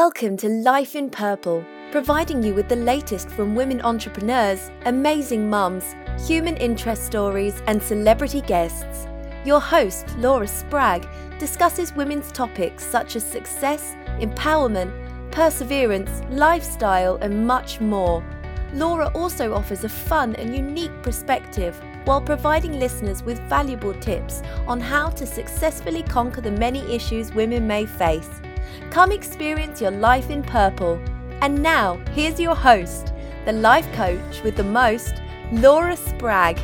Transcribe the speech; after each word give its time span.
Welcome 0.00 0.36
to 0.38 0.50
Life 0.50 0.94
in 0.94 1.08
Purple, 1.08 1.64
providing 1.90 2.42
you 2.42 2.52
with 2.52 2.68
the 2.68 2.76
latest 2.76 3.30
from 3.30 3.54
women 3.54 3.80
entrepreneurs, 3.80 4.70
amazing 4.84 5.48
mums, 5.48 5.96
human 6.28 6.54
interest 6.58 7.06
stories, 7.06 7.62
and 7.66 7.82
celebrity 7.82 8.42
guests. 8.42 9.06
Your 9.46 9.58
host, 9.58 10.04
Laura 10.18 10.46
Spragg, 10.46 11.08
discusses 11.38 11.94
women's 11.94 12.30
topics 12.30 12.84
such 12.84 13.16
as 13.16 13.24
success, 13.24 13.96
empowerment, 14.20 14.92
perseverance, 15.32 16.20
lifestyle, 16.28 17.16
and 17.22 17.46
much 17.46 17.80
more. 17.80 18.22
Laura 18.74 19.10
also 19.14 19.54
offers 19.54 19.84
a 19.84 19.88
fun 19.88 20.36
and 20.36 20.54
unique 20.54 21.02
perspective 21.02 21.80
while 22.04 22.20
providing 22.20 22.78
listeners 22.78 23.22
with 23.22 23.40
valuable 23.48 23.94
tips 23.94 24.42
on 24.66 24.78
how 24.78 25.08
to 25.08 25.24
successfully 25.24 26.02
conquer 26.02 26.42
the 26.42 26.52
many 26.52 26.80
issues 26.94 27.32
women 27.32 27.66
may 27.66 27.86
face. 27.86 28.42
Come 28.90 29.12
experience 29.12 29.80
your 29.80 29.90
life 29.90 30.30
in 30.30 30.42
purple. 30.42 31.00
And 31.42 31.62
now, 31.62 31.98
here's 32.12 32.40
your 32.40 32.54
host, 32.54 33.12
the 33.44 33.52
life 33.52 33.90
coach 33.92 34.42
with 34.42 34.56
the 34.56 34.64
most, 34.64 35.14
Laura 35.52 35.96
Spragg. 35.96 36.58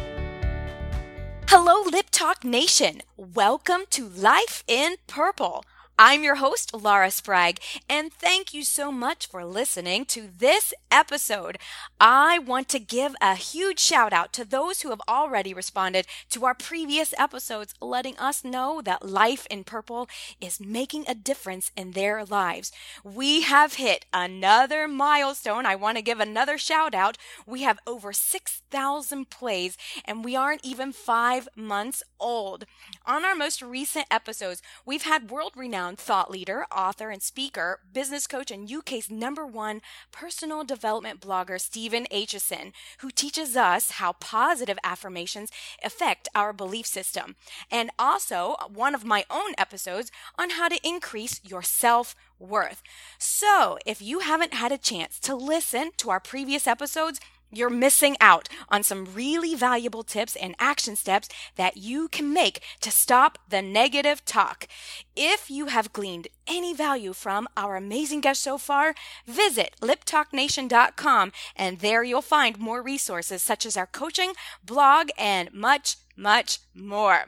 Hello, 1.49 1.83
Lip 1.91 2.07
Talk 2.11 2.45
Nation. 2.45 3.03
Welcome 3.17 3.83
to 3.91 4.09
Life 4.09 4.65
in 4.67 4.97
Purple. 5.07 5.65
I'm 6.05 6.25
your 6.25 6.35
host, 6.35 6.75
Laura 6.75 7.13
Spragg, 7.13 7.59
and 7.89 8.13
thank 8.13 8.53
you 8.53 8.65
so 8.65 8.91
much 8.91 9.29
for 9.29 9.45
listening 9.45 10.05
to 10.07 10.29
this 10.37 10.75
episode. 10.91 11.59
I 12.01 12.41
want 12.41 12.69
to 12.71 12.81
give 12.81 13.15
a 13.21 13.37
huge 13.37 13.79
shout 13.79 14.13
out 14.13 14.33
to 14.33 14.45
those 14.45 14.81
who 14.81 14.91
have 14.91 15.01
already 15.09 15.55
responded 15.55 16.09
to 16.31 16.45
our 16.45 16.57
previous 16.57 17.15
episodes, 17.17 17.73
letting 17.81 18.19
us 18.19 18.43
know 18.43 18.83
that 18.83 19.09
Life 19.09 19.47
in 19.49 19.63
Purple 19.63 20.09
is 20.41 20.59
making 20.59 21.05
a 21.07 21.15
difference 21.15 21.71
in 21.77 21.93
their 21.93 22.25
lives. 22.25 22.73
We 23.05 23.43
have 23.43 23.75
hit 23.75 24.05
another 24.13 24.89
milestone. 24.89 25.67
I 25.67 25.77
want 25.77 25.99
to 25.99 26.03
give 26.03 26.19
another 26.19 26.59
shout 26.59 26.97
out. 26.97 27.17
We 27.47 27.63
have 27.63 27.79
over 27.87 28.13
6,000 28.13 29.31
plays, 29.31 29.79
and 30.05 30.25
we 30.25 30.35
aren't 30.35 30.65
even 30.65 30.91
five 30.91 31.49
months 31.55 32.03
old. 32.19 32.65
On 33.07 33.25
our 33.25 33.37
most 33.37 33.63
recent 33.63 34.07
episodes, 34.11 34.63
we've 34.85 35.03
had 35.03 35.31
world 35.31 35.53
renowned 35.55 35.92
renowned 35.93 35.99
thought 35.99 36.31
leader, 36.31 36.65
author, 36.75 37.11
and 37.11 37.23
speaker, 37.23 37.81
business 37.93 38.27
coach, 38.27 38.51
and 38.51 38.71
UK's 38.71 39.11
number 39.11 39.47
one 39.47 39.81
personal 40.11 40.65
development 40.65 41.21
blogger, 41.21 41.61
Stephen 41.61 42.07
Aitchison, 42.11 42.73
who 43.01 43.11
teaches 43.11 43.57
us 43.57 43.93
how 43.93 44.13
positive 44.13 44.79
affirmations 44.85 45.51
affect 45.85 46.29
our 46.35 46.53
belief 46.53 46.87
system. 46.87 47.37
And 47.71 47.91
also, 47.99 48.57
one 48.73 48.95
of 48.95 49.05
my 49.05 49.25
own 49.31 49.53
episodes 49.59 50.11
on 50.39 50.51
how 50.51 50.69
to 50.69 50.81
increase 50.83 51.41
your 51.45 51.63
self 51.63 52.15
worth. 52.39 52.83
So, 53.19 53.79
if 53.87 54.01
you 54.01 54.21
haven't 54.21 54.55
had 54.55 54.73
a 54.73 54.79
chance 54.79 55.19
to 55.21 55.35
listen 55.37 55.91
to 55.99 56.11
our 56.11 56.21
previous 56.21 56.67
episodes, 56.67 57.21
you're 57.53 57.71
missing 57.71 58.17
out 58.21 58.49
on 58.69 58.83
some 58.83 59.07
really 59.15 59.55
valuable 59.55 60.03
tips 60.03 60.37
and 60.37 60.55
action 60.59 60.97
steps 60.97 61.29
that 61.57 61.77
you 61.77 62.09
can 62.09 62.33
make 62.33 62.63
to 62.81 62.91
stop 62.91 63.39
the 63.49 63.63
negative 63.63 64.25
talk. 64.25 64.67
If 65.15 65.51
you 65.51 65.67
have 65.67 65.93
gleaned 65.93 66.29
any 66.47 66.75
value 66.75 67.13
from 67.13 67.47
our 67.57 67.77
amazing 67.77 68.23
guest 68.23 68.43
so 68.43 68.59
far, 68.59 68.95
visit 69.27 69.77
liptalknation.com 69.81 71.33
and 71.55 71.79
there 71.79 72.03
you'll 72.03 72.23
find 72.23 72.59
more 72.59 72.83
resources 72.83 73.43
such 73.43 73.67
as 73.67 73.77
our 73.77 73.87
coaching, 73.87 74.33
blog, 74.65 75.11
and 75.19 75.53
much, 75.53 75.97
much 76.17 76.59
more. 76.75 77.27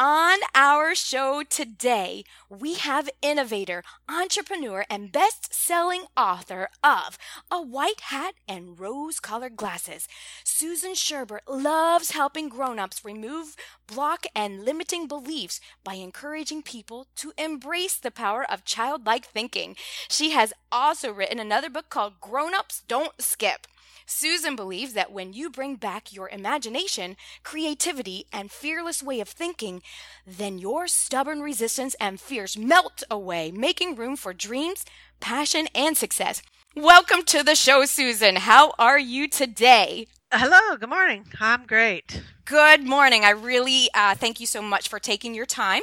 On 0.00 0.38
our 0.54 0.94
show 0.94 1.42
today, 1.42 2.22
we 2.48 2.74
have 2.74 3.10
innovator, 3.20 3.82
entrepreneur, 4.08 4.84
and 4.88 5.10
best 5.10 5.52
selling 5.52 6.04
author 6.16 6.68
of 6.84 7.18
A 7.50 7.60
White 7.60 8.02
Hat 8.02 8.34
and 8.46 8.78
Rose 8.78 9.18
Colored 9.18 9.56
Glasses. 9.56 10.06
Susan 10.44 10.92
Sherbert 10.92 11.40
loves 11.48 12.12
helping 12.12 12.48
grown 12.48 12.78
ups 12.78 13.04
remove 13.04 13.56
block 13.88 14.24
and 14.36 14.64
limiting 14.64 15.08
beliefs 15.08 15.60
by 15.82 15.94
encouraging 15.94 16.62
people 16.62 17.08
to 17.16 17.32
embrace 17.36 17.96
the 17.96 18.12
power 18.12 18.48
of 18.48 18.64
childlike 18.64 19.26
thinking. 19.26 19.74
She 20.08 20.30
has 20.30 20.52
also 20.70 21.12
written 21.12 21.40
another 21.40 21.70
book 21.70 21.90
called 21.90 22.20
Grown 22.20 22.54
Ups 22.54 22.84
Don't 22.86 23.20
Skip. 23.20 23.66
Susan 24.10 24.56
believes 24.56 24.94
that 24.94 25.12
when 25.12 25.34
you 25.34 25.50
bring 25.50 25.76
back 25.76 26.14
your 26.14 26.30
imagination, 26.30 27.14
creativity, 27.42 28.24
and 28.32 28.50
fearless 28.50 29.02
way 29.02 29.20
of 29.20 29.28
thinking, 29.28 29.82
then 30.26 30.56
your 30.56 30.86
stubborn 30.86 31.42
resistance 31.42 31.94
and 32.00 32.18
fears 32.18 32.56
melt 32.56 33.02
away, 33.10 33.50
making 33.50 33.94
room 33.94 34.16
for 34.16 34.32
dreams, 34.32 34.86
passion, 35.20 35.68
and 35.74 35.94
success. 35.94 36.40
Welcome 36.74 37.22
to 37.24 37.42
the 37.42 37.54
show, 37.54 37.84
Susan. 37.84 38.36
How 38.36 38.72
are 38.78 38.98
you 38.98 39.28
today? 39.28 40.06
Hello, 40.32 40.78
good 40.78 40.88
morning. 40.88 41.26
I'm 41.38 41.66
great. 41.66 42.22
Good 42.46 42.86
morning. 42.86 43.26
I 43.26 43.30
really 43.30 43.90
uh, 43.92 44.14
thank 44.14 44.40
you 44.40 44.46
so 44.46 44.62
much 44.62 44.88
for 44.88 44.98
taking 44.98 45.34
your 45.34 45.44
time 45.44 45.82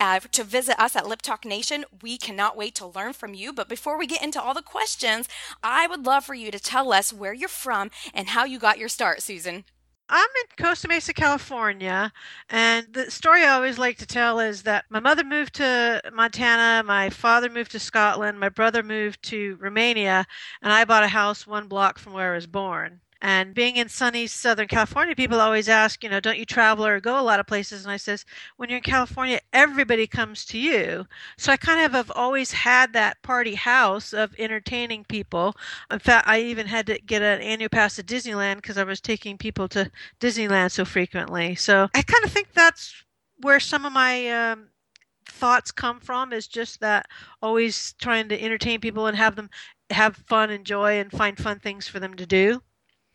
uh, 0.00 0.20
to 0.20 0.44
visit 0.44 0.80
us 0.80 0.96
at 0.96 1.06
Lip 1.06 1.22
Talk 1.22 1.44
Nation. 1.44 1.84
We 2.02 2.18
cannot 2.18 2.56
wait 2.56 2.74
to 2.76 2.86
learn 2.86 3.12
from 3.12 3.34
you. 3.34 3.52
But 3.52 3.68
before 3.68 3.98
we 3.98 4.06
get 4.06 4.22
into 4.22 4.40
all 4.40 4.54
the 4.54 4.62
questions, 4.62 5.28
I 5.62 5.86
would 5.86 6.06
love 6.06 6.24
for 6.24 6.34
you 6.34 6.50
to 6.50 6.60
tell 6.60 6.92
us 6.92 7.12
where 7.12 7.32
you're 7.32 7.48
from 7.48 7.90
and 8.14 8.28
how 8.28 8.44
you 8.44 8.58
got 8.58 8.78
your 8.78 8.88
start, 8.88 9.22
Susan. 9.22 9.64
I'm 10.10 10.28
in 10.40 10.64
Costa 10.64 10.88
Mesa, 10.88 11.12
California, 11.12 12.10
and 12.48 12.86
the 12.94 13.10
story 13.10 13.44
I 13.44 13.50
always 13.50 13.76
like 13.76 13.98
to 13.98 14.06
tell 14.06 14.40
is 14.40 14.62
that 14.62 14.86
my 14.88 15.00
mother 15.00 15.22
moved 15.22 15.56
to 15.56 16.00
Montana, 16.14 16.82
my 16.82 17.10
father 17.10 17.50
moved 17.50 17.72
to 17.72 17.78
Scotland, 17.78 18.40
my 18.40 18.48
brother 18.48 18.82
moved 18.82 19.22
to 19.24 19.58
Romania, 19.60 20.26
and 20.62 20.72
I 20.72 20.86
bought 20.86 21.04
a 21.04 21.08
house 21.08 21.46
one 21.46 21.68
block 21.68 21.98
from 21.98 22.14
where 22.14 22.32
I 22.32 22.36
was 22.36 22.46
born. 22.46 23.02
And 23.20 23.52
being 23.52 23.76
in 23.76 23.88
sunny 23.88 24.28
Southern 24.28 24.68
California, 24.68 25.16
people 25.16 25.40
always 25.40 25.68
ask, 25.68 26.04
you 26.04 26.10
know, 26.10 26.20
don't 26.20 26.38
you 26.38 26.46
travel 26.46 26.86
or 26.86 27.00
go 27.00 27.18
a 27.18 27.22
lot 27.22 27.40
of 27.40 27.48
places? 27.48 27.84
And 27.84 27.90
I 27.90 27.96
says, 27.96 28.24
when 28.56 28.68
you're 28.68 28.76
in 28.76 28.82
California, 28.82 29.40
everybody 29.52 30.06
comes 30.06 30.44
to 30.46 30.58
you. 30.58 31.04
So 31.36 31.50
I 31.50 31.56
kind 31.56 31.84
of 31.84 31.92
have 31.92 32.12
always 32.14 32.52
had 32.52 32.92
that 32.92 33.20
party 33.22 33.56
house 33.56 34.12
of 34.12 34.34
entertaining 34.38 35.04
people. 35.04 35.56
In 35.90 35.98
fact, 35.98 36.28
I 36.28 36.40
even 36.42 36.68
had 36.68 36.86
to 36.86 36.98
get 37.00 37.22
an 37.22 37.40
annual 37.40 37.68
pass 37.68 37.96
to 37.96 38.04
Disneyland 38.04 38.56
because 38.56 38.78
I 38.78 38.84
was 38.84 39.00
taking 39.00 39.36
people 39.36 39.66
to 39.70 39.90
Disneyland 40.20 40.70
so 40.70 40.84
frequently. 40.84 41.56
So 41.56 41.88
I 41.94 42.02
kind 42.02 42.24
of 42.24 42.30
think 42.30 42.52
that's 42.52 43.04
where 43.40 43.58
some 43.58 43.84
of 43.84 43.92
my 43.92 44.28
um, 44.28 44.68
thoughts 45.26 45.72
come 45.72 45.98
from 45.98 46.32
is 46.32 46.46
just 46.46 46.80
that 46.80 47.06
always 47.42 47.94
trying 47.94 48.28
to 48.28 48.40
entertain 48.40 48.80
people 48.80 49.06
and 49.08 49.16
have 49.16 49.34
them 49.34 49.50
have 49.90 50.16
fun 50.28 50.50
and 50.50 50.64
joy 50.64 51.00
and 51.00 51.10
find 51.10 51.38
fun 51.38 51.58
things 51.58 51.88
for 51.88 51.98
them 51.98 52.14
to 52.14 52.26
do. 52.26 52.62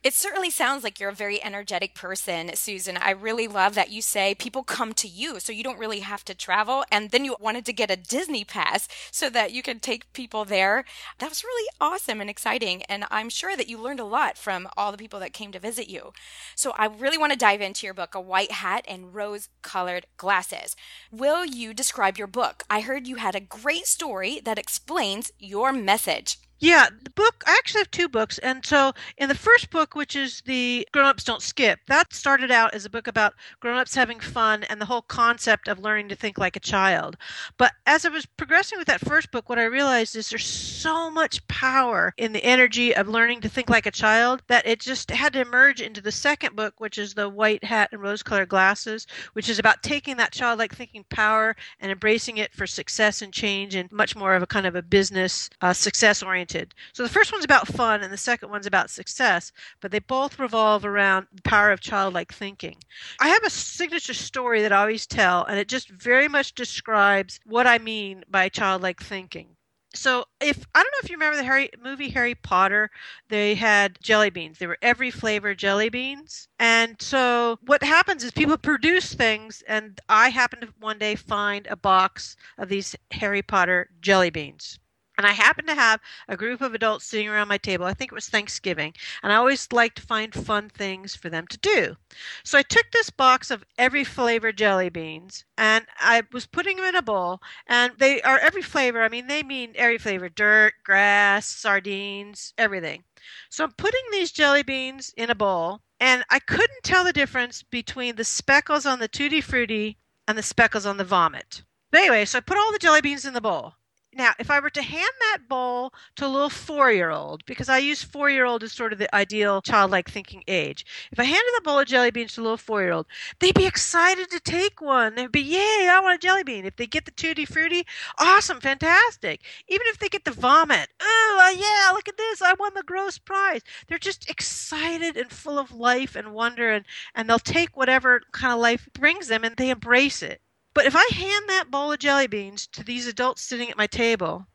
It 0.03 0.13
certainly 0.13 0.49
sounds 0.49 0.83
like 0.83 0.99
you're 0.99 1.11
a 1.11 1.15
very 1.15 1.41
energetic 1.41 1.95
person, 1.95 2.51
Susan. 2.55 2.97
I 2.97 3.11
really 3.11 3.47
love 3.47 3.73
that 3.75 3.89
you 3.89 4.01
say 4.01 4.35
people 4.35 4.61
come 4.61 4.91
to 4.95 5.07
you, 5.07 5.39
so 5.39 5.53
you 5.53 5.63
don't 5.63 5.79
really 5.79 6.01
have 6.01 6.25
to 6.25 6.35
travel. 6.35 6.83
And 6.91 7.11
then 7.11 7.23
you 7.23 7.37
wanted 7.39 7.65
to 7.67 7.71
get 7.71 7.89
a 7.89 7.95
Disney 7.95 8.43
pass 8.43 8.89
so 9.11 9.29
that 9.29 9.53
you 9.53 9.63
could 9.63 9.81
take 9.81 10.11
people 10.11 10.43
there. 10.43 10.83
That 11.19 11.29
was 11.29 11.45
really 11.45 11.69
awesome 11.79 12.19
and 12.19 12.29
exciting. 12.29 12.83
And 12.83 13.05
I'm 13.11 13.29
sure 13.29 13.55
that 13.55 13.69
you 13.69 13.77
learned 13.77 14.01
a 14.01 14.05
lot 14.05 14.37
from 14.37 14.67
all 14.75 14.91
the 14.91 14.97
people 14.97 15.21
that 15.21 15.31
came 15.31 15.53
to 15.53 15.59
visit 15.59 15.89
you. 15.89 16.11
So 16.53 16.73
I 16.77 16.87
really 16.87 17.17
want 17.17 17.31
to 17.31 17.39
dive 17.39 17.61
into 17.61 17.87
your 17.87 17.93
book, 17.93 18.13
A 18.13 18.19
White 18.19 18.51
Hat 18.51 18.83
and 18.89 19.15
Rose 19.15 19.47
Colored 19.61 20.05
Glasses. 20.17 20.75
Will 21.13 21.45
you 21.45 21.73
describe 21.73 22.17
your 22.17 22.27
book? 22.27 22.63
I 22.69 22.81
heard 22.81 23.07
you 23.07 23.15
had 23.15 23.35
a 23.35 23.39
great 23.39 23.87
story 23.87 24.41
that 24.43 24.59
explains 24.59 25.31
your 25.39 25.71
message. 25.71 26.39
Yeah, 26.63 26.87
the 27.03 27.09
book, 27.09 27.43
I 27.45 27.57
actually 27.59 27.81
have 27.81 27.91
two 27.91 28.07
books. 28.07 28.37
And 28.37 28.65
so 28.65 28.93
in 29.17 29.27
the 29.27 29.35
first 29.35 29.69
book, 29.69 29.95
which 29.95 30.15
is 30.15 30.41
the 30.45 30.87
Grown 30.93 31.07
Ups 31.07 31.25
Don't 31.25 31.41
Skip, 31.41 31.81
that 31.89 32.13
started 32.13 32.51
out 32.51 32.73
as 32.73 32.85
a 32.85 32.89
book 32.89 33.05
about 33.05 33.33
grown 33.59 33.77
ups 33.77 33.95
having 33.95 34.21
fun 34.21 34.63
and 34.63 34.79
the 34.79 34.85
whole 34.85 35.01
concept 35.01 35.67
of 35.67 35.79
learning 35.79 36.07
to 36.07 36.15
think 36.15 36.37
like 36.37 36.55
a 36.55 36.61
child. 36.61 37.17
But 37.57 37.73
as 37.85 38.05
I 38.05 38.09
was 38.09 38.25
progressing 38.25 38.77
with 38.77 38.87
that 38.87 39.01
first 39.01 39.29
book, 39.29 39.49
what 39.49 39.59
I 39.59 39.65
realized 39.65 40.15
is 40.15 40.29
there's 40.29 40.45
so 40.83 41.09
much 41.09 41.47
power 41.47 42.13
in 42.17 42.33
the 42.33 42.43
energy 42.43 42.93
of 42.93 43.07
learning 43.07 43.39
to 43.39 43.47
think 43.47 43.69
like 43.69 43.85
a 43.85 43.91
child 43.91 44.43
that 44.47 44.67
it 44.67 44.81
just 44.81 45.09
had 45.11 45.31
to 45.31 45.39
emerge 45.39 45.79
into 45.79 46.01
the 46.01 46.11
second 46.11 46.57
book, 46.57 46.73
which 46.77 46.97
is 46.97 47.13
The 47.13 47.29
White 47.29 47.63
Hat 47.63 47.87
and 47.93 48.01
Rose 48.01 48.21
Colored 48.21 48.49
Glasses, 48.49 49.07
which 49.31 49.47
is 49.47 49.59
about 49.59 49.81
taking 49.81 50.17
that 50.17 50.33
childlike 50.33 50.75
thinking 50.75 51.05
power 51.09 51.55
and 51.79 51.89
embracing 51.89 52.35
it 52.35 52.53
for 52.53 52.67
success 52.67 53.21
and 53.21 53.31
change 53.31 53.75
and 53.75 53.89
much 53.93 54.13
more 54.13 54.35
of 54.35 54.43
a 54.43 54.45
kind 54.45 54.65
of 54.65 54.75
a 54.75 54.81
business 54.81 55.49
uh, 55.61 55.71
success 55.71 56.21
oriented. 56.21 56.73
So 56.91 57.01
the 57.01 57.07
first 57.07 57.31
one's 57.31 57.45
about 57.45 57.69
fun 57.69 58.03
and 58.03 58.11
the 58.11 58.17
second 58.17 58.49
one's 58.49 58.67
about 58.67 58.89
success, 58.89 59.53
but 59.79 59.89
they 59.89 59.99
both 59.99 60.37
revolve 60.37 60.83
around 60.83 61.27
the 61.33 61.43
power 61.43 61.71
of 61.71 61.79
childlike 61.79 62.33
thinking. 62.33 62.75
I 63.21 63.29
have 63.29 63.43
a 63.45 63.49
signature 63.49 64.13
story 64.13 64.61
that 64.61 64.73
I 64.73 64.81
always 64.81 65.07
tell, 65.07 65.45
and 65.45 65.57
it 65.57 65.69
just 65.69 65.87
very 65.87 66.27
much 66.27 66.53
describes 66.53 67.39
what 67.45 67.67
I 67.67 67.77
mean 67.77 68.25
by 68.29 68.49
childlike 68.49 69.01
thinking 69.01 69.55
so 69.93 70.25
if 70.39 70.65
I 70.73 70.83
don't 70.83 70.91
know 70.91 70.99
if 71.03 71.09
you 71.09 71.15
remember 71.15 71.37
the 71.37 71.43
Harry 71.43 71.69
movie 71.81 72.09
Harry 72.09 72.35
Potter, 72.35 72.89
they 73.29 73.55
had 73.55 73.99
jelly 74.01 74.29
beans. 74.29 74.57
They 74.59 74.67
were 74.67 74.77
every 74.81 75.11
flavor 75.11 75.53
jelly 75.55 75.89
beans. 75.89 76.47
And 76.59 77.01
so 77.01 77.59
what 77.65 77.83
happens 77.83 78.23
is 78.23 78.31
people 78.31 78.57
produce 78.57 79.13
things 79.13 79.63
and 79.67 79.99
I 80.09 80.29
happened 80.29 80.63
to 80.63 80.73
one 80.79 80.99
day 80.99 81.15
find 81.15 81.67
a 81.67 81.75
box 81.75 82.35
of 82.57 82.69
these 82.69 82.95
Harry 83.11 83.41
Potter 83.41 83.89
jelly 84.01 84.29
beans. 84.29 84.79
And 85.15 85.27
I 85.27 85.31
happened 85.31 85.67
to 85.67 85.75
have 85.75 86.01
a 86.27 86.35
group 86.35 86.61
of 86.61 86.73
adults 86.73 87.05
sitting 87.05 87.27
around 87.27 87.47
my 87.47 87.59
table. 87.59 87.85
I 87.85 87.93
think 87.93 88.11
it 88.11 88.15
was 88.15 88.29
Thanksgiving. 88.29 88.93
And 89.21 89.31
I 89.31 89.35
always 89.35 89.71
like 89.71 89.93
to 89.95 90.01
find 90.01 90.33
fun 90.33 90.69
things 90.69 91.15
for 91.15 91.29
them 91.29 91.45
to 91.47 91.57
do. 91.59 91.95
So 92.43 92.57
I 92.57 92.63
took 92.63 92.89
this 92.91 93.11
box 93.11 93.51
of 93.51 93.63
every 93.77 94.03
flavor 94.03 94.51
jelly 94.51 94.89
beans 94.89 95.45
and 95.55 95.85
I 95.99 96.23
was 96.31 96.47
putting 96.47 96.77
them 96.77 96.87
in 96.87 96.95
a 96.95 97.03
bowl. 97.03 97.41
And 97.67 97.93
they 97.99 98.23
are 98.23 98.39
every 98.39 98.63
flavor. 98.63 99.03
I 99.03 99.09
mean, 99.09 99.27
they 99.27 99.43
mean 99.43 99.73
every 99.75 99.99
flavor 99.99 100.29
dirt, 100.29 100.73
grass, 100.83 101.45
sardines, 101.45 102.53
everything. 102.57 103.03
So 103.49 103.63
I'm 103.63 103.73
putting 103.73 104.03
these 104.11 104.31
jelly 104.31 104.63
beans 104.63 105.13
in 105.15 105.29
a 105.29 105.35
bowl. 105.35 105.81
And 105.99 106.25
I 106.29 106.39
couldn't 106.39 106.83
tell 106.83 107.03
the 107.03 107.13
difference 107.13 107.61
between 107.61 108.15
the 108.15 108.23
speckles 108.23 108.85
on 108.85 108.99
the 108.99 109.07
tutti 109.07 109.41
frutti 109.41 109.97
and 110.27 110.37
the 110.37 110.43
speckles 110.43 110.85
on 110.87 110.97
the 110.97 111.05
vomit. 111.05 111.61
But 111.91 112.01
anyway, 112.01 112.25
so 112.25 112.39
I 112.39 112.41
put 112.41 112.57
all 112.57 112.71
the 112.71 112.79
jelly 112.79 113.01
beans 113.01 113.25
in 113.25 113.33
the 113.33 113.41
bowl. 113.41 113.75
Now, 114.15 114.33
if 114.37 114.51
I 114.51 114.59
were 114.59 114.69
to 114.69 114.81
hand 114.83 115.11
that 115.19 115.47
bowl 115.49 115.93
to 116.17 116.25
a 116.25 116.27
little 116.27 116.49
four 116.49 116.91
year 116.91 117.09
old, 117.09 117.43
because 117.45 117.67
I 117.67 117.79
use 117.79 118.03
four 118.03 118.29
year 118.29 118.45
old 118.45 118.61
as 118.63 118.71
sort 118.71 118.93
of 118.93 118.99
the 118.99 119.13
ideal 119.15 119.61
childlike 119.61 120.09
thinking 120.09 120.43
age, 120.47 120.85
if 121.11 121.19
I 121.19 121.23
handed 121.23 121.51
the 121.55 121.61
bowl 121.63 121.79
of 121.79 121.87
jelly 121.87 122.11
beans 122.11 122.33
to 122.33 122.41
a 122.41 122.43
little 122.43 122.57
four 122.57 122.81
year 122.83 122.91
old, 122.91 123.07
they'd 123.39 123.55
be 123.55 123.65
excited 123.65 124.29
to 124.29 124.39
take 124.39 124.81
one. 124.81 125.15
They'd 125.15 125.31
be, 125.31 125.41
yay, 125.41 125.89
I 125.91 125.99
want 126.01 126.15
a 126.15 126.19
jelly 126.19 126.43
bean. 126.43 126.65
If 126.65 126.75
they 126.75 126.85
get 126.85 127.05
the 127.05 127.11
tutti 127.11 127.45
frutti, 127.45 127.87
awesome, 128.19 128.61
fantastic. 128.61 129.41
Even 129.67 129.87
if 129.87 129.97
they 129.97 130.09
get 130.09 130.25
the 130.25 130.31
vomit, 130.31 130.89
oh, 131.01 131.55
yeah, 131.57 131.91
look 131.93 132.07
at 132.07 132.17
this, 132.17 132.41
I 132.41 132.53
won 132.53 132.73
the 132.75 132.83
gross 132.83 133.17
prize. 133.17 133.61
They're 133.87 133.97
just 133.97 134.29
excited 134.29 135.17
and 135.17 135.31
full 135.31 135.57
of 135.57 135.71
life 135.71 136.15
and 136.15 136.33
wonder, 136.33 136.71
and, 136.71 136.85
and 137.15 137.27
they'll 137.27 137.39
take 137.39 137.75
whatever 137.75 138.21
kind 138.31 138.53
of 138.53 138.59
life 138.59 138.87
brings 138.93 139.27
them 139.27 139.43
and 139.43 139.55
they 139.57 139.71
embrace 139.71 140.21
it. 140.21 140.42
But 140.73 140.85
if 140.85 140.95
I 140.95 141.07
hand 141.13 141.47
that 141.47 141.69
bowl 141.69 141.91
of 141.91 141.99
jelly 141.99 142.27
beans 142.27 142.67
to 142.67 142.83
these 142.83 143.07
adults 143.07 143.41
sitting 143.41 143.69
at 143.69 143.77
my 143.77 143.87
table, 143.87 144.47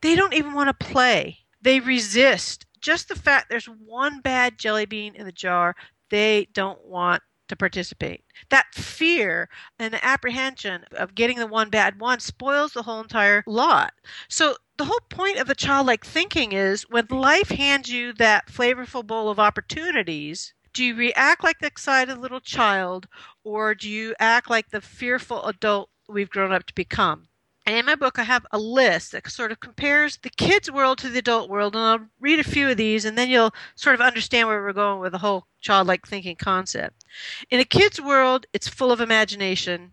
they 0.00 0.14
don't 0.14 0.34
even 0.34 0.54
want 0.54 0.68
to 0.68 0.86
play. 0.86 1.40
They 1.60 1.80
resist. 1.80 2.66
Just 2.80 3.08
the 3.08 3.16
fact 3.16 3.50
there's 3.50 3.66
one 3.66 4.20
bad 4.20 4.58
jelly 4.58 4.86
bean 4.86 5.14
in 5.14 5.26
the 5.26 5.32
jar, 5.32 5.76
they 6.08 6.48
don't 6.54 6.84
want 6.84 7.22
to 7.48 7.56
participate. 7.56 8.24
That 8.48 8.74
fear 8.74 9.50
and 9.78 9.92
the 9.92 10.04
apprehension 10.04 10.84
of 10.92 11.14
getting 11.14 11.38
the 11.38 11.46
one 11.46 11.68
bad 11.68 12.00
one 12.00 12.20
spoils 12.20 12.72
the 12.72 12.84
whole 12.84 13.00
entire 13.00 13.44
lot. 13.46 13.92
So 14.28 14.56
the 14.78 14.84
whole 14.86 15.00
point 15.10 15.36
of 15.36 15.46
the 15.46 15.54
childlike 15.54 16.06
thinking 16.06 16.52
is 16.52 16.88
when 16.88 17.06
life 17.10 17.50
hands 17.50 17.90
you 17.90 18.14
that 18.14 18.46
flavorful 18.46 19.06
bowl 19.06 19.28
of 19.28 19.38
opportunities, 19.38 20.54
do 20.72 20.84
you 20.84 20.94
react 20.94 21.42
like 21.42 21.58
the 21.58 21.66
excited 21.66 22.16
little 22.18 22.40
child 22.40 23.08
or 23.44 23.74
do 23.74 23.88
you 23.88 24.14
act 24.18 24.50
like 24.50 24.70
the 24.70 24.80
fearful 24.80 25.44
adult 25.46 25.90
we've 26.08 26.30
grown 26.30 26.52
up 26.52 26.66
to 26.66 26.74
become? 26.74 27.28
And 27.66 27.76
in 27.76 27.86
my 27.86 27.94
book, 27.94 28.18
I 28.18 28.24
have 28.24 28.46
a 28.50 28.58
list 28.58 29.12
that 29.12 29.30
sort 29.30 29.52
of 29.52 29.60
compares 29.60 30.16
the 30.16 30.30
kids' 30.30 30.70
world 30.70 30.98
to 30.98 31.08
the 31.08 31.18
adult 31.18 31.48
world. 31.50 31.76
And 31.76 31.84
I'll 31.84 32.08
read 32.18 32.40
a 32.40 32.44
few 32.44 32.68
of 32.68 32.76
these, 32.76 33.04
and 33.04 33.16
then 33.16 33.30
you'll 33.30 33.54
sort 33.76 33.94
of 33.94 34.00
understand 34.00 34.48
where 34.48 34.60
we're 34.62 34.72
going 34.72 34.98
with 34.98 35.12
the 35.12 35.18
whole 35.18 35.46
childlike 35.60 36.06
thinking 36.06 36.36
concept. 36.36 37.04
In 37.50 37.60
a 37.60 37.64
kid's 37.64 38.00
world, 38.00 38.46
it's 38.52 38.66
full 38.66 38.90
of 38.90 39.00
imagination. 39.00 39.92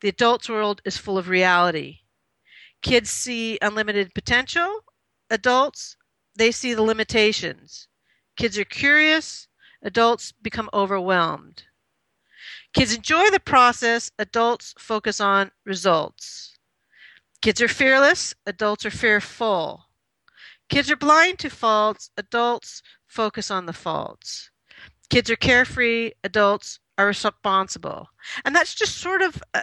The 0.00 0.08
adult's 0.08 0.48
world 0.48 0.80
is 0.84 0.96
full 0.96 1.18
of 1.18 1.28
reality. 1.28 1.98
Kids 2.82 3.10
see 3.10 3.58
unlimited 3.60 4.14
potential. 4.14 4.84
Adults, 5.28 5.96
they 6.34 6.50
see 6.52 6.72
the 6.72 6.82
limitations. 6.82 7.88
Kids 8.36 8.56
are 8.56 8.64
curious. 8.64 9.48
Adults 9.82 10.32
become 10.32 10.70
overwhelmed. 10.72 11.64
Kids 12.74 12.94
enjoy 12.94 13.30
the 13.30 13.40
process, 13.40 14.10
adults 14.18 14.74
focus 14.78 15.20
on 15.20 15.50
results. 15.64 16.56
Kids 17.40 17.60
are 17.60 17.68
fearless, 17.68 18.34
adults 18.46 18.84
are 18.84 18.90
fearful. 18.90 19.86
Kids 20.68 20.90
are 20.90 20.96
blind 20.96 21.38
to 21.40 21.50
faults, 21.50 22.10
adults 22.16 22.82
focus 23.06 23.50
on 23.50 23.66
the 23.66 23.72
faults. 23.72 24.50
Kids 25.08 25.30
are 25.30 25.36
carefree, 25.36 26.12
adults 26.22 26.78
are 26.98 27.06
responsible. 27.06 28.08
And 28.44 28.54
that's 28.54 28.74
just 28.74 28.96
sort 28.98 29.22
of 29.22 29.42
a, 29.54 29.62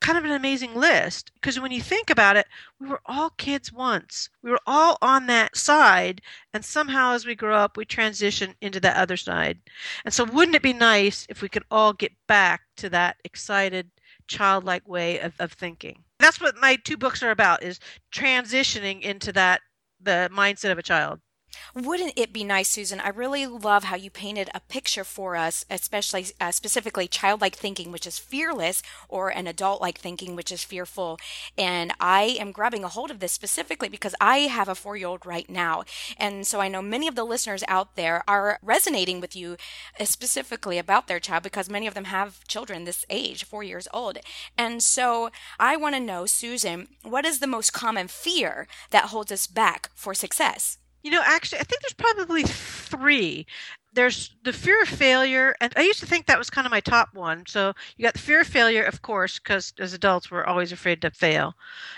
kind 0.00 0.16
of 0.16 0.24
an 0.24 0.30
amazing 0.30 0.74
list 0.74 1.30
because 1.34 1.60
when 1.60 1.72
you 1.72 1.80
think 1.80 2.10
about 2.10 2.36
it, 2.36 2.46
we 2.78 2.88
were 2.88 3.02
all 3.06 3.30
kids 3.30 3.72
once. 3.72 4.30
We 4.42 4.50
were 4.50 4.60
all 4.66 4.96
on 5.02 5.26
that 5.26 5.56
side, 5.56 6.22
and 6.54 6.64
somehow 6.64 7.12
as 7.12 7.26
we 7.26 7.34
grow 7.34 7.56
up, 7.56 7.76
we 7.76 7.84
transition 7.84 8.54
into 8.60 8.80
that 8.80 8.96
other 8.96 9.16
side. 9.16 9.58
And 10.04 10.12
so, 10.12 10.24
wouldn't 10.24 10.56
it 10.56 10.62
be 10.62 10.72
nice 10.72 11.26
if 11.28 11.42
we 11.42 11.48
could 11.48 11.64
all 11.70 11.92
get 11.92 12.12
back 12.26 12.62
to 12.76 12.88
that 12.90 13.16
excited, 13.24 13.90
childlike 14.26 14.88
way 14.88 15.18
of, 15.20 15.34
of 15.38 15.52
thinking? 15.52 16.02
That's 16.18 16.40
what 16.40 16.56
my 16.60 16.76
two 16.76 16.96
books 16.96 17.22
are 17.22 17.30
about: 17.30 17.62
is 17.62 17.80
transitioning 18.12 19.02
into 19.02 19.32
that 19.32 19.60
the 20.00 20.30
mindset 20.32 20.72
of 20.72 20.78
a 20.78 20.82
child. 20.82 21.20
Wouldn't 21.74 22.14
it 22.16 22.32
be 22.32 22.44
nice, 22.44 22.68
Susan? 22.68 23.00
I 23.00 23.08
really 23.08 23.46
love 23.46 23.84
how 23.84 23.96
you 23.96 24.10
painted 24.10 24.50
a 24.54 24.60
picture 24.60 25.04
for 25.04 25.36
us, 25.36 25.64
especially 25.70 26.26
uh, 26.40 26.50
specifically 26.50 27.06
childlike 27.06 27.54
thinking, 27.54 27.92
which 27.92 28.06
is 28.06 28.18
fearless, 28.18 28.82
or 29.08 29.28
an 29.28 29.46
adult 29.46 29.80
like 29.80 29.98
thinking, 29.98 30.34
which 30.34 30.50
is 30.50 30.64
fearful. 30.64 31.18
And 31.56 31.92
I 32.00 32.36
am 32.40 32.52
grabbing 32.52 32.84
a 32.84 32.88
hold 32.88 33.10
of 33.10 33.20
this 33.20 33.32
specifically 33.32 33.88
because 33.88 34.14
I 34.20 34.38
have 34.38 34.68
a 34.68 34.74
four 34.74 34.96
year 34.96 35.08
old 35.08 35.24
right 35.26 35.48
now. 35.48 35.84
And 36.16 36.46
so 36.46 36.60
I 36.60 36.68
know 36.68 36.82
many 36.82 37.06
of 37.06 37.14
the 37.14 37.24
listeners 37.24 37.64
out 37.68 37.96
there 37.96 38.24
are 38.26 38.58
resonating 38.62 39.20
with 39.20 39.36
you 39.36 39.56
uh, 39.98 40.04
specifically 40.04 40.78
about 40.78 41.06
their 41.06 41.20
child 41.20 41.42
because 41.42 41.70
many 41.70 41.86
of 41.86 41.94
them 41.94 42.04
have 42.04 42.44
children 42.48 42.84
this 42.84 43.04
age, 43.10 43.44
four 43.44 43.62
years 43.62 43.86
old. 43.92 44.18
And 44.58 44.82
so 44.82 45.30
I 45.58 45.76
want 45.76 45.94
to 45.94 46.00
know, 46.00 46.26
Susan, 46.26 46.88
what 47.02 47.24
is 47.24 47.38
the 47.38 47.46
most 47.46 47.72
common 47.72 48.08
fear 48.08 48.66
that 48.90 49.06
holds 49.06 49.30
us 49.30 49.46
back 49.46 49.90
for 49.94 50.14
success? 50.14 50.78
You 51.02 51.10
know, 51.10 51.22
actually, 51.24 51.60
I 51.60 51.64
think 51.64 51.82
there's 51.82 51.94
probably 51.94 52.42
three. 52.42 53.46
There's 53.92 54.36
the 54.44 54.52
fear 54.52 54.82
of 54.82 54.88
failure, 54.88 55.54
and 55.60 55.72
I 55.76 55.82
used 55.82 56.00
to 56.00 56.06
think 56.06 56.26
that 56.26 56.38
was 56.38 56.50
kind 56.50 56.66
of 56.66 56.70
my 56.70 56.80
top 56.80 57.08
one. 57.14 57.44
So 57.46 57.72
you 57.96 58.04
got 58.04 58.14
the 58.14 58.20
fear 58.20 58.42
of 58.42 58.46
failure, 58.46 58.84
of 58.84 59.02
course, 59.02 59.38
because 59.38 59.72
as 59.78 59.94
adults 59.94 60.30
we're 60.30 60.44
always 60.44 60.72
afraid 60.72 61.02
to 61.02 61.10
fail. 61.10 61.54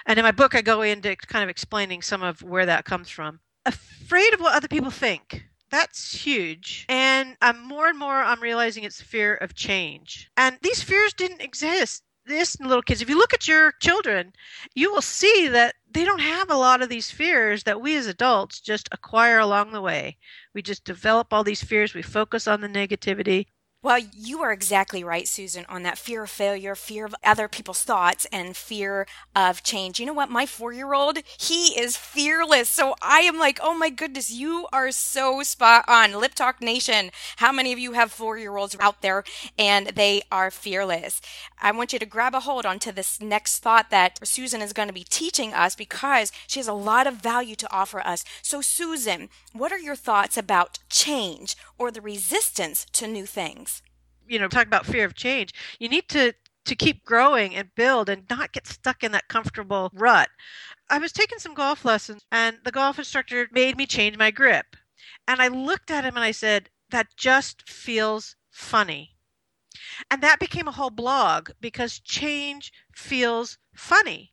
And 0.07 0.19
in 0.19 0.25
my 0.25 0.31
book, 0.33 0.55
I 0.55 0.63
go 0.63 0.83
into 0.83 1.15
kind 1.17 1.43
of 1.43 1.51
explaining 1.51 2.03
some 2.03 2.23
of 2.23 2.43
where 2.43 2.67
that 2.67 2.85
comes 2.85 3.11
from. 3.11 3.41
Afraid 3.67 4.33
of 4.35 4.41
what 4.41 4.55
other 4.55 4.69
people 4.69 4.91
think. 4.91 5.45
That's 5.71 6.13
huge. 6.15 6.87
And 6.89 7.37
I'm 7.41 7.67
more 7.67 7.89
and 7.89 7.99
more 7.99 8.15
I'm 8.15 8.41
realizing 8.41 8.85
it's 8.85 9.01
fear 9.01 9.35
of 9.37 9.55
change. 9.55 10.31
And 10.37 10.59
these 10.63 10.83
fears 10.83 11.15
didn't 11.15 11.41
exist 11.41 12.03
this 12.27 12.59
little 12.61 12.83
kids 12.83 13.03
if 13.03 13.09
you 13.09 13.19
look 13.19 13.35
at 13.35 13.49
your 13.49 13.73
children 13.81 14.33
you 14.75 14.93
will 14.93 15.03
see 15.03 15.49
that 15.49 15.75
they 15.93 16.05
don't 16.05 16.21
have 16.21 16.51
a 16.51 16.57
lot 16.57 16.83
of 16.83 16.89
these 16.89 17.11
fears 17.11 17.65
that 17.65 17.81
we 17.81 17.97
as 17.97 18.07
adults 18.07 18.61
just 18.61 18.89
acquire 18.93 19.39
along 19.39 19.73
the 19.73 19.81
way. 19.83 20.19
We 20.55 20.63
just 20.63 20.85
develop 20.85 21.33
all 21.33 21.45
these 21.45 21.63
fears 21.65 21.95
we 21.95 22.03
focus 22.03 22.49
on 22.49 22.61
the 22.61 22.69
negativity 22.69 23.47
well, 23.85 23.99
you 24.17 24.41
are 24.43 24.53
exactly 24.53 25.03
right, 25.03 25.27
Susan, 25.27 25.67
on 25.69 25.83
that 25.83 25.99
fear 25.99 26.23
of 26.23 26.31
failure, 26.31 26.77
fear 26.77 27.05
of 27.05 27.17
other 27.25 27.49
people's 27.49 27.83
thoughts, 27.83 28.27
and 28.31 28.57
fear 28.57 29.09
of 29.35 29.65
change. 29.65 29.99
You 29.99 30.07
know 30.07 30.13
what? 30.13 30.31
My 30.31 30.47
four 30.47 30.73
year 30.73 30.95
old, 30.95 31.19
he 31.37 31.79
is 31.79 31.97
fearless. 31.97 32.69
So 32.69 32.95
I 33.03 33.21
am 33.21 33.39
like, 33.39 33.59
oh 33.61 33.75
my 33.77 33.91
goodness, 33.91 34.31
you 34.31 34.69
are 34.73 34.93
so 34.93 35.43
spot 35.43 35.85
on. 35.89 36.13
Lip 36.13 36.35
Talk 36.35 36.63
Nation, 36.63 37.11
how 37.39 37.51
many 37.51 37.73
of 37.73 37.79
you 37.81 37.93
have 37.93 38.13
four 38.13 38.39
year 38.39 38.57
olds 38.57 38.77
out 38.79 39.03
there 39.03 39.25
and 39.59 39.89
they 39.89 40.23
are 40.31 40.53
fearless? 40.53 41.21
I 41.61 41.73
want 41.73 41.93
you 41.93 41.99
to 41.99 42.07
grab 42.07 42.35
a 42.37 42.41
hold 42.41 42.65
onto 42.65 42.93
this 42.93 43.21
next 43.21 43.59
thought 43.61 43.91
that 43.91 44.21
Susan 44.27 44.61
is 44.63 44.73
going 44.73 44.89
to 44.89 44.95
be 44.95 45.05
teaching 45.05 45.53
us 45.55 45.75
because 45.75 46.31
she 46.47 46.61
has 46.61 46.69
a 46.69 46.73
lot 46.73 47.09
of 47.09 47.15
value 47.23 47.57
to 47.57 47.73
offer 47.73 48.01
us. 48.01 48.25
So, 48.43 48.61
Susan, 48.61 49.29
what 49.53 49.73
are 49.73 49.79
your 49.79 49.97
thoughts 49.97 50.37
about 50.37 50.79
change 50.89 51.57
or 51.79 51.91
the 51.91 52.01
resistance 52.01 52.87
to 52.93 53.07
new 53.09 53.27
things? 53.27 53.72
You 54.27 54.39
know, 54.39 54.49
talk 54.49 54.67
about 54.67 54.87
fear 54.87 55.05
of 55.05 55.15
change. 55.15 55.53
You 55.79 55.89
need 55.89 56.09
to 56.11 56.35
to 56.65 56.77
keep 56.77 57.05
growing 57.05 57.55
and 57.57 57.75
build 57.75 58.09
and 58.09 58.25
not 58.31 58.53
get 58.53 58.67
stuck 58.67 59.03
in 59.03 59.13
that 59.13 59.29
comfortable 59.29 59.91
rut. 59.93 60.31
I 60.89 60.99
was 60.99 61.13
taking 61.13 61.39
some 61.41 61.55
golf 61.55 61.85
lessons 61.85 62.23
and 62.31 62.59
the 62.65 62.71
golf 62.71 62.99
instructor 62.99 63.49
made 63.51 63.77
me 63.77 63.87
change 63.87 64.17
my 64.17 64.31
grip. 64.31 64.77
And 65.27 65.43
I 65.43 65.49
looked 65.49 65.91
at 65.91 66.05
him 66.05 66.17
and 66.17 66.25
I 66.25 66.31
said, 66.31 66.71
that 66.91 67.17
just 67.17 67.69
feels 67.69 68.37
funny. 68.51 69.17
And 70.11 70.23
that 70.23 70.39
became 70.39 70.69
a 70.69 70.73
whole 70.73 70.91
blog 70.91 71.51
because 71.61 71.99
change 71.99 72.73
feels 72.95 73.59
funny. 73.75 74.33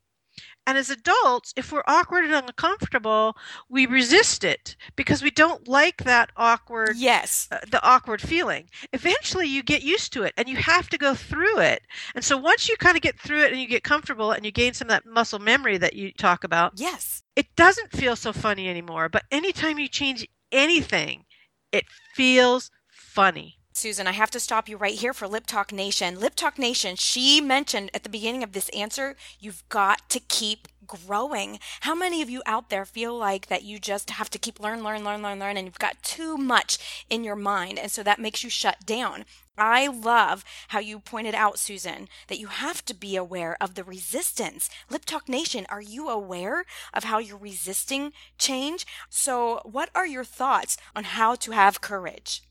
And 0.70 0.78
as 0.78 0.92
adults, 0.92 1.52
if 1.58 1.72
we're 1.72 1.82
awkward 1.88 2.26
and 2.26 2.36
uncomfortable, 2.36 3.36
we 3.70 3.88
resist 3.88 4.44
it 4.44 4.76
because 4.96 5.24
we 5.24 5.32
don't 5.32 5.68
like 5.68 6.04
that 6.04 6.30
awkward 6.38 6.96
yes 6.96 7.48
uh, 7.52 7.58
the 7.72 7.84
awkward 7.84 8.22
feeling. 8.22 8.70
Eventually 8.94 9.48
you 9.48 9.64
get 9.64 9.82
used 9.82 10.14
to 10.14 10.22
it 10.22 10.36
and 10.38 10.48
you 10.48 10.58
have 10.58 10.88
to 10.90 10.98
go 11.00 11.16
through 11.16 11.58
it. 11.58 11.82
And 12.14 12.24
so 12.24 12.38
once 12.38 12.70
you 12.70 12.78
kind 12.78 12.96
of 12.96 13.02
get 13.02 13.20
through 13.20 13.42
it 13.46 13.52
and 13.52 13.60
you 13.60 13.68
get 13.68 13.84
comfortable 13.84 14.32
and 14.32 14.46
you 14.46 14.52
gain 14.52 14.74
some 14.76 14.86
of 14.86 14.92
that 14.92 15.08
muscle 15.08 15.40
memory 15.40 15.80
that 15.80 15.96
you 15.96 16.12
talk 16.12 16.44
about. 16.44 16.74
Yes. 16.76 17.24
It 17.36 17.48
doesn't 17.56 17.92
feel 17.92 18.16
so 18.16 18.32
funny 18.32 18.70
anymore, 18.70 19.10
but 19.10 19.24
anytime 19.32 19.80
you 19.80 19.88
change 19.88 20.28
anything, 20.52 21.26
it 21.72 21.86
feels 22.14 22.70
funny. 22.92 23.59
Susan, 23.80 24.08
I 24.08 24.12
have 24.12 24.30
to 24.32 24.42
stop 24.42 24.68
you 24.68 24.76
right 24.76 25.00
here 25.00 25.14
for 25.14 25.26
Lip 25.26 25.46
Talk 25.46 25.72
Nation. 25.72 26.20
Lip 26.20 26.36
Talk 26.36 26.60
Nation, 26.60 26.98
she 26.98 27.40
mentioned 27.40 27.90
at 27.94 28.04
the 28.04 28.10
beginning 28.10 28.44
of 28.44 28.52
this 28.52 28.68
answer, 28.70 29.16
you've 29.40 29.64
got 29.70 30.10
to 30.10 30.20
keep 30.20 30.68
growing. 30.86 31.60
How 31.80 31.96
many 31.96 32.22
of 32.22 32.30
you 32.30 32.42
out 32.46 32.70
there 32.70 32.84
feel 32.84 33.18
like 33.18 33.48
that 33.48 33.64
you 33.64 33.80
just 33.80 34.10
have 34.10 34.30
to 34.32 34.38
keep 34.38 34.60
learn, 34.60 34.84
learn, 34.84 35.06
learn, 35.06 35.24
learn, 35.24 35.40
learn, 35.40 35.56
and 35.56 35.66
you've 35.66 35.80
got 35.80 36.04
too 36.04 36.36
much 36.36 37.06
in 37.10 37.24
your 37.24 37.38
mind, 37.38 37.80
and 37.80 37.90
so 37.90 38.04
that 38.04 38.20
makes 38.20 38.44
you 38.44 38.50
shut 38.50 38.86
down? 38.86 39.24
I 39.58 39.88
love 39.88 40.44
how 40.68 40.80
you 40.80 41.00
pointed 41.00 41.34
out, 41.34 41.58
Susan, 41.58 42.10
that 42.28 42.40
you 42.40 42.48
have 42.48 42.84
to 42.84 42.94
be 42.94 43.16
aware 43.16 43.56
of 43.62 43.76
the 43.76 43.86
resistance. 43.86 44.70
Lip 44.90 45.06
Talk 45.06 45.30
Nation, 45.30 45.66
are 45.70 45.82
you 45.82 46.10
aware 46.10 46.66
of 46.94 47.06
how 47.06 47.20
you're 47.20 47.38
resisting 47.38 48.12
change? 48.38 48.86
So, 49.10 49.62
what 49.64 49.90
are 49.96 50.06
your 50.06 50.26
thoughts 50.26 50.76
on 50.98 51.06
how 51.06 51.36
to 51.36 51.52
have 51.52 51.80
courage? 51.80 52.42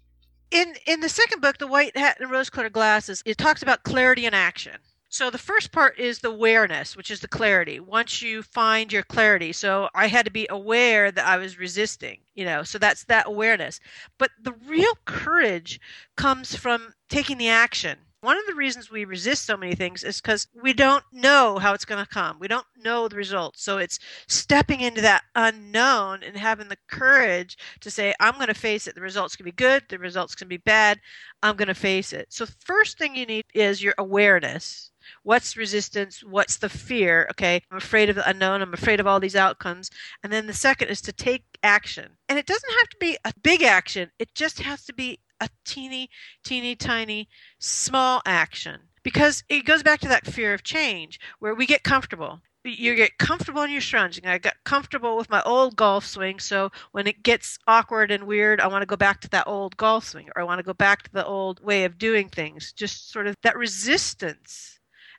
In 0.50 0.76
in 0.86 1.00
the 1.00 1.08
second 1.08 1.40
book, 1.40 1.58
The 1.58 1.66
White 1.66 1.96
Hat 1.96 2.18
and 2.20 2.30
Rose 2.30 2.50
Colored 2.50 2.72
Glasses, 2.72 3.22
it 3.26 3.38
talks 3.38 3.62
about 3.62 3.82
clarity 3.82 4.26
and 4.26 4.34
action. 4.34 4.78
So 5.10 5.30
the 5.30 5.38
first 5.38 5.72
part 5.72 5.98
is 5.98 6.18
the 6.18 6.28
awareness, 6.28 6.96
which 6.96 7.10
is 7.10 7.20
the 7.20 7.28
clarity. 7.28 7.80
Once 7.80 8.20
you 8.20 8.42
find 8.42 8.92
your 8.92 9.02
clarity. 9.02 9.52
So 9.52 9.88
I 9.94 10.06
had 10.06 10.26
to 10.26 10.30
be 10.30 10.46
aware 10.50 11.10
that 11.10 11.26
I 11.26 11.38
was 11.38 11.58
resisting, 11.58 12.20
you 12.34 12.44
know. 12.44 12.62
So 12.62 12.78
that's 12.78 13.04
that 13.04 13.26
awareness. 13.26 13.80
But 14.18 14.30
the 14.42 14.52
real 14.52 14.94
courage 15.06 15.80
comes 16.16 16.54
from 16.54 16.94
taking 17.08 17.38
the 17.38 17.48
action. 17.48 17.98
One 18.20 18.36
of 18.36 18.46
the 18.46 18.54
reasons 18.54 18.90
we 18.90 19.04
resist 19.04 19.44
so 19.44 19.56
many 19.56 19.76
things 19.76 20.02
is 20.02 20.20
because 20.20 20.48
we 20.60 20.72
don't 20.72 21.04
know 21.12 21.58
how 21.58 21.72
it's 21.72 21.84
going 21.84 22.04
to 22.04 22.10
come. 22.10 22.38
We 22.40 22.48
don't 22.48 22.66
know 22.76 23.06
the 23.06 23.14
results. 23.14 23.62
So 23.62 23.78
it's 23.78 24.00
stepping 24.26 24.80
into 24.80 25.00
that 25.02 25.22
unknown 25.36 26.24
and 26.24 26.36
having 26.36 26.68
the 26.68 26.78
courage 26.88 27.56
to 27.80 27.90
say, 27.92 28.14
I'm 28.18 28.34
going 28.34 28.48
to 28.48 28.54
face 28.54 28.88
it. 28.88 28.96
The 28.96 29.00
results 29.00 29.36
can 29.36 29.44
be 29.44 29.52
good, 29.52 29.84
the 29.88 29.98
results 29.98 30.34
can 30.34 30.48
be 30.48 30.56
bad. 30.56 30.98
I'm 31.44 31.56
going 31.56 31.68
to 31.68 31.74
face 31.74 32.12
it. 32.12 32.26
So, 32.30 32.46
first 32.64 32.98
thing 32.98 33.14
you 33.14 33.24
need 33.24 33.44
is 33.54 33.82
your 33.82 33.94
awareness 33.98 34.90
What's 35.22 35.56
resistance? 35.56 36.22
What's 36.22 36.56
the 36.56 36.68
fear? 36.68 37.26
Okay, 37.30 37.62
I'm 37.70 37.78
afraid 37.78 38.08
of 38.10 38.16
the 38.16 38.28
unknown. 38.28 38.62
I'm 38.62 38.74
afraid 38.74 39.00
of 39.00 39.06
all 39.06 39.20
these 39.20 39.36
outcomes. 39.36 39.90
And 40.22 40.32
then 40.32 40.46
the 40.46 40.52
second 40.52 40.88
is 40.88 41.00
to 41.02 41.12
take 41.12 41.44
action. 41.62 42.16
And 42.28 42.38
it 42.38 42.46
doesn't 42.46 42.72
have 42.78 42.88
to 42.90 42.96
be 42.98 43.16
a 43.24 43.32
big 43.42 43.62
action, 43.62 44.10
it 44.18 44.34
just 44.34 44.60
has 44.60 44.84
to 44.86 44.92
be 44.92 45.20
a 45.40 45.48
teeny, 45.64 46.10
teeny, 46.44 46.74
tiny, 46.74 47.28
small 47.58 48.22
action. 48.24 48.80
Because 49.02 49.44
it 49.48 49.64
goes 49.64 49.82
back 49.82 50.00
to 50.00 50.08
that 50.08 50.26
fear 50.26 50.52
of 50.52 50.62
change 50.62 51.18
where 51.38 51.54
we 51.54 51.66
get 51.66 51.82
comfortable 51.82 52.42
you 52.64 52.94
get 52.94 53.18
comfortable 53.18 53.62
in 53.62 53.70
your 53.70 53.80
surroundings. 53.80 54.26
I 54.26 54.38
got 54.38 54.56
comfortable 54.64 55.16
with 55.16 55.30
my 55.30 55.42
old 55.44 55.76
golf 55.76 56.04
swing, 56.04 56.38
so 56.38 56.70
when 56.92 57.06
it 57.06 57.22
gets 57.22 57.58
awkward 57.66 58.10
and 58.10 58.26
weird, 58.26 58.60
I 58.60 58.66
want 58.66 58.82
to 58.82 58.86
go 58.86 58.96
back 58.96 59.20
to 59.22 59.28
that 59.30 59.46
old 59.46 59.76
golf 59.76 60.04
swing, 60.04 60.28
or 60.34 60.42
I 60.42 60.44
want 60.44 60.58
to 60.58 60.64
go 60.64 60.74
back 60.74 61.02
to 61.04 61.12
the 61.12 61.24
old 61.24 61.60
way 61.60 61.84
of 61.84 61.98
doing 61.98 62.28
things. 62.28 62.72
Just 62.72 63.10
sort 63.10 63.26
of 63.26 63.34
that 63.42 63.56
resistance 63.56 64.77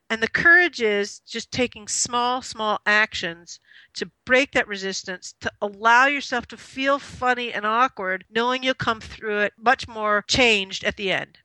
and 0.10 0.24
the 0.24 0.28
courage 0.28 0.82
is 0.82 1.20
just 1.20 1.52
taking 1.52 1.88
small, 1.88 2.42
small 2.42 2.80
actions 2.86 3.60
to 3.94 4.10
break 4.26 4.52
that 4.52 4.68
resistance, 4.68 5.34
to 5.42 5.52
allow 5.62 6.08
yourself 6.08 6.48
to 6.48 6.58
feel 6.58 7.00
funny 7.00 7.54
and 7.54 7.66
awkward, 7.66 8.26
knowing 8.30 8.64
you'll 8.64 8.74
come 8.74 9.02
through 9.02 9.40
it 9.40 9.54
much 9.58 9.88
more 9.88 10.24
changed 10.28 10.84
at 10.84 10.98
the 10.98 11.12
end. 11.12 11.40